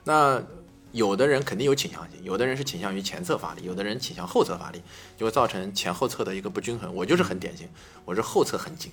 [0.04, 0.42] 那
[0.90, 4.82] 有的人肯定有倾向性，有的人是倾向于前侧发力，有的人倾向后侧发力，
[5.16, 6.94] 就会造成前后侧的一个不均衡。
[6.94, 7.68] 我就是很典型，
[8.04, 8.92] 我是后侧很紧，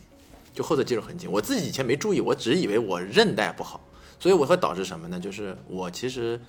[0.53, 1.29] 就后侧肌肉很紧。
[1.29, 3.81] 我自己以前没注意，我只以为我韧带不好，
[4.19, 5.19] 所以我会导致什么呢？
[5.19, 6.39] 就是我其实，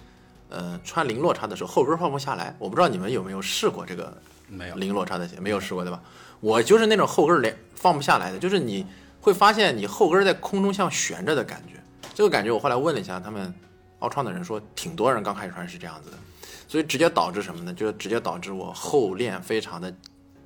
[0.50, 2.54] 呃，穿零落差的时候后跟放不下来。
[2.58, 4.16] 我不知道你们有没有试过这个
[4.50, 6.02] 没有零落差的鞋，没有试过对吧？
[6.40, 8.84] 我就是那种后跟儿连放不下来的，就是你
[9.20, 11.74] 会发现你后跟儿在空中像悬着的感觉。
[12.14, 13.54] 这个感觉我后来问了一下他们
[14.00, 16.18] 奥创的人说，挺多人刚开始穿是这样子的，
[16.66, 17.72] 所以直接导致什么呢？
[17.72, 19.94] 就是直接导致我后链非常的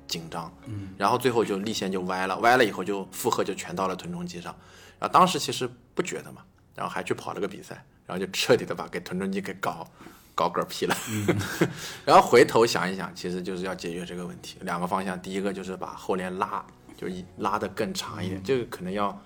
[0.07, 4.55] 紧张，嗯，然后最后就力线就歪了，歪了以后就负荷就全到了臀中肌上，
[4.99, 6.41] 然后当时其实不觉得嘛，
[6.75, 9.87] 然后还去跑了个比赛，然后就彻底的把给臀中肌给搞
[10.35, 10.95] 搞嗝屁了，
[12.05, 16.63] 然后回头想一想，其实就是要解决这个问题，两个方向，第一个就是把后链拉，
[16.95, 19.19] 就一拉得更长一点，这个可能要。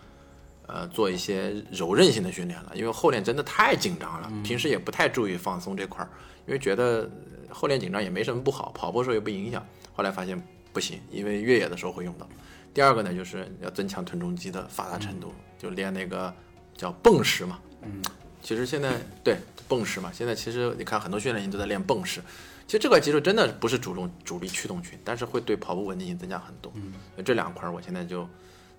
[0.72, 6.10] 呃，做一些柔韧性的训练了，因为后链真的太紧张了，平时也不太注意放松这块儿，
[6.46, 7.10] 因为觉得
[7.48, 9.66] 呃后链紧张也没什么不好，跑步时候也不影响。
[9.96, 10.40] 后来发现
[10.72, 12.30] 不行，因为越野的时候会用到。
[12.72, 16.32] 第二个呢，就是要增强臀中肌的发达程度，就练那个
[16.78, 17.58] 叫蹦石嘛。
[17.82, 18.00] 嗯，
[18.42, 18.94] 其实现在
[19.24, 19.38] 对
[19.68, 22.22] 泵式嘛，现在其实你看很多训练营都在练泵式。
[22.66, 26.72] 其实这块肌肉真的不是主动主力驱动群，但是会对跑步稳定性增加很多。
[26.76, 26.94] 嗯，
[27.26, 28.30] 这两块儿我现在就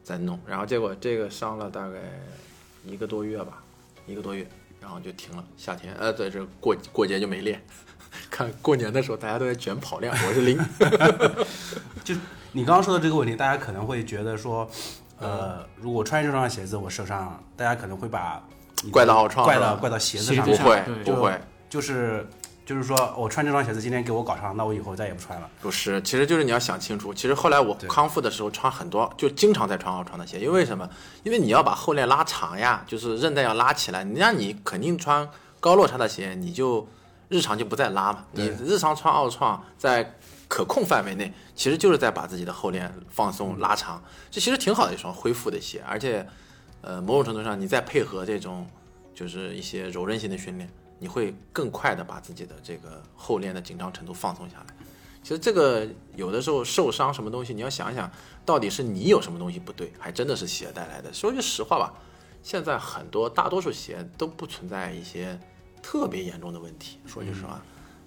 [0.04, 1.98] 在弄，然后结果这个伤了大概
[2.84, 3.60] 一个多月吧，
[4.06, 4.46] 一个多月，
[4.80, 5.44] 然后就停了。
[5.56, 7.60] 夏天，呃，对，这过过节就没练。
[8.30, 10.56] 看过年的时候大家都在卷跑量，我是零。
[12.04, 12.14] 就
[12.52, 14.70] 你刚刚说的这个问题，大家可能会觉得说，
[15.18, 18.40] 呃，如果穿这双鞋子，我受伤大家可能会把
[18.90, 21.38] 怪到奥创怪到怪到鞋子上不会不会，
[21.68, 22.26] 就是
[22.64, 25.48] 就是说我穿这双鞋子今天给我搞上，那我以后再也不穿了。
[25.60, 27.12] 不是，其实就是你要想清楚。
[27.12, 30.88] 其实后来我康复的时候穿很多，就经常在穿奥创的鞋，因为什么？
[31.24, 34.04] 因为你要把后链拉长呀，就是韧带要拉起来。
[34.04, 35.28] 那你肯定穿
[35.58, 36.88] 高落差的鞋，你就
[37.28, 38.24] 日常就不再拉嘛。
[38.32, 40.16] 你日常穿奥创，在
[40.48, 45.82] 可控范围内，其实就是在把自己的后链放松拉长，这其实挺好的一双恢复的鞋。
[45.86, 46.26] 而且，
[46.82, 48.66] 呃，某种程度上，你再配合这种
[49.14, 54.74] 就是一些柔韧性的训练，你会更快的把自己的这个后链的紧张程度放松下来。
[55.22, 55.86] 其实这个
[56.16, 58.10] 有的时候受伤什么东西，你要想一想，
[58.46, 61.12] 到底是你有什么东西不对，还真的是鞋带来的。
[61.12, 61.92] 说句实话吧，
[62.42, 65.38] 现在很多大多数鞋都不存在一些
[65.82, 66.98] 特别严重的问题。
[67.04, 67.60] 说句实话，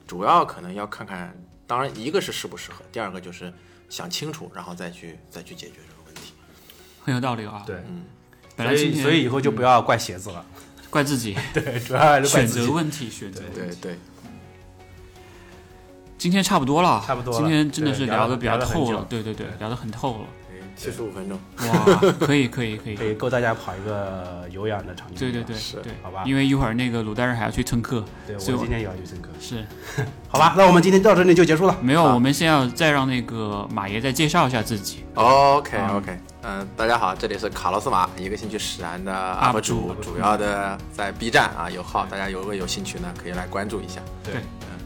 [0.08, 1.38] 主要可能要看看，
[1.68, 3.54] 当然一个是适不适合，第二个就是
[3.90, 6.34] 想清楚，然后再去再去解决这个问题。
[7.04, 7.64] 很有道理啊。
[7.64, 7.84] 对，
[8.56, 10.46] 本来今天所以所以以后就不要怪鞋子了，
[10.90, 11.36] 怪自己。
[11.54, 12.66] 对，主要还是怪选自己。
[12.68, 13.78] 择问题，选择问题。
[13.82, 14.00] 对对，
[16.18, 17.40] 今天差不多了，差不多了。
[17.40, 20.28] 今天真的是对聊的比较聊得很透了，对对对，聊得很透了。
[20.76, 25.16] 七十五分钟，哇，可以可以可以，可以够大家跑一个有氧的场地。
[25.16, 25.78] 对对对是。
[25.78, 26.24] 对，好吧。
[26.26, 29.30] 因为一会儿那个鲁大人还要去蹭课，对，我所以今天也要去蹭课。
[29.40, 29.64] 是。
[30.28, 31.78] 好吧，那我们今天到这里就结束了。
[31.82, 35.06] 没有，啊我们先要再让那个马爷再介绍一下自己。
[35.14, 35.92] OK 啊。
[35.96, 40.18] OK，嗯、大家好，这里是卡洛斯马，一个兴趣使然的 UP UP 主，主。
[40.18, 44.02] 要的在 B 站啊有号，大家如果有兴趣呢，可以来关注一下。
[44.24, 44.80] 对，嗯。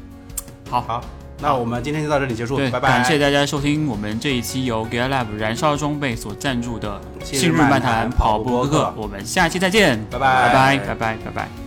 [0.69, 1.03] 好，好，
[1.39, 2.89] 那我们今天就到这里结束，对，拜拜。
[2.89, 11.66] 感谢大家收听我们这一期由 Gear Lab 燃烧装备所赞助的信信日漫谈谈跑跑步播客步播客，我们下期再见，拜拜拜拜拜拜拜拜。